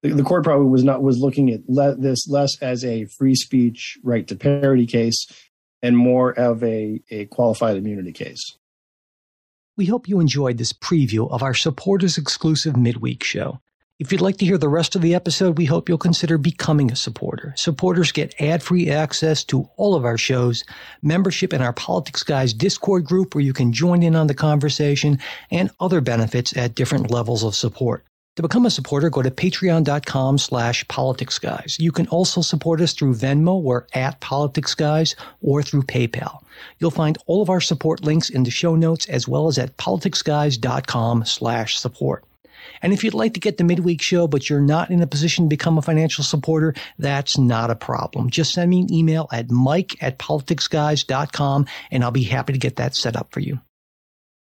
the, 0.02 0.14
the 0.14 0.24
court 0.24 0.46
probably 0.46 0.68
was 0.68 0.86
not 0.86 1.04
was 1.04 1.20
looking 1.20 1.50
at 1.50 1.60
le- 1.68 1.96
this 1.96 2.26
less 2.30 2.52
as 2.62 2.86
a 2.86 3.04
free 3.18 3.36
speech 3.36 3.98
right 4.02 4.26
to 4.30 4.36
parody 4.38 4.86
case 4.86 5.28
and 5.86 5.96
more 5.96 6.32
of 6.32 6.64
a, 6.64 7.00
a 7.12 7.26
qualified 7.26 7.78
immunity 7.78 8.12
case. 8.12 8.58
We 9.78 9.86
hope 9.86 10.10
you 10.10 10.20
enjoyed 10.20 10.58
this 10.58 10.74
preview 10.74 11.30
of 11.30 11.44
our 11.44 11.54
supporters 11.54 12.18
exclusive 12.18 12.76
midweek 12.76 13.24
show. 13.24 13.60
If 14.00 14.12
you'd 14.12 14.20
like 14.20 14.38
to 14.38 14.46
hear 14.46 14.58
the 14.58 14.68
rest 14.68 14.96
of 14.96 15.04
the 15.04 15.14
episode, 15.14 15.60
we 15.60 15.66
hope 15.66 15.88
you'll 15.88 16.00
consider 16.00 16.40
becoming 16.40 16.92
a 16.92 16.96
supporter. 16.96 17.54
Supporters 17.56 18.12
get 18.12 18.34
ad 18.42 18.64
free 18.64 18.90
access 18.90 19.44
to 19.46 19.70
all 19.78 19.94
of 19.94 20.06
our 20.06 20.18
shows, 20.18 20.64
membership 21.04 21.54
in 21.54 21.62
our 21.62 21.72
Politics 21.72 22.24
Guys 22.24 22.52
Discord 22.52 23.06
group 23.06 23.36
where 23.36 23.44
you 23.44 23.54
can 23.54 23.72
join 23.72 24.02
in 24.02 24.16
on 24.16 24.26
the 24.26 24.34
conversation, 24.34 25.20
and 25.52 25.70
other 25.80 26.02
benefits 26.02 26.58
at 26.58 26.74
different 26.74 27.12
levels 27.12 27.44
of 27.44 27.56
support. 27.56 28.04
To 28.36 28.42
become 28.42 28.66
a 28.66 28.70
supporter, 28.70 29.10
go 29.10 29.22
to 29.22 29.32
patreon.com 29.32 30.38
slash 30.40 30.86
politicsguys. 30.88 31.80
You 31.80 31.94
can 31.94 32.06
also 32.08 32.42
support 32.42 32.82
us 32.82 32.92
through 32.92 33.16
Venmo 33.16 33.54
or 33.54 33.88
at 33.94 34.20
politicsguys 34.20 35.16
or 35.42 35.64
through 35.64 35.84
PayPal. 35.84 36.44
You'll 36.80 36.92
find 36.92 37.18
all 37.28 37.42
of 37.42 37.50
our 37.50 37.62
support 37.62 38.04
links 38.04 38.30
in 38.30 38.44
the 38.44 38.52
show 38.52 38.76
notes 38.76 39.08
as 39.08 39.26
well 39.26 39.48
as 39.48 39.58
at 39.58 39.78
politicsguys.com 39.78 41.24
slash 41.24 41.78
support. 41.78 42.26
And 42.82 42.92
if 42.92 43.06
you'd 43.06 43.14
like 43.14 43.34
to 43.36 43.40
get 43.40 43.58
the 43.58 43.64
midweek 43.64 44.02
show, 44.02 44.28
but 44.28 44.50
you're 44.50 44.60
not 44.60 44.90
in 44.90 45.02
a 45.02 45.08
position 45.08 45.46
to 45.46 45.50
become 45.50 45.78
a 45.78 45.82
financial 45.82 46.24
supporter, 46.26 46.74
that's 47.00 47.38
not 47.38 47.72
a 47.72 47.76
problem. 47.76 48.30
Just 48.30 48.54
send 48.54 48.70
me 48.70 48.82
an 48.82 48.94
email 48.94 49.30
at 49.32 49.50
mike 49.50 49.96
at 50.02 50.20
politicsguys.com 50.20 51.68
and 51.90 52.04
I'll 52.04 52.12
be 52.12 52.24
happy 52.24 52.52
to 52.52 52.60
get 52.60 52.76
that 52.76 52.96
set 52.96 53.16
up 53.16 53.32
for 53.32 53.40
you. 53.40 53.62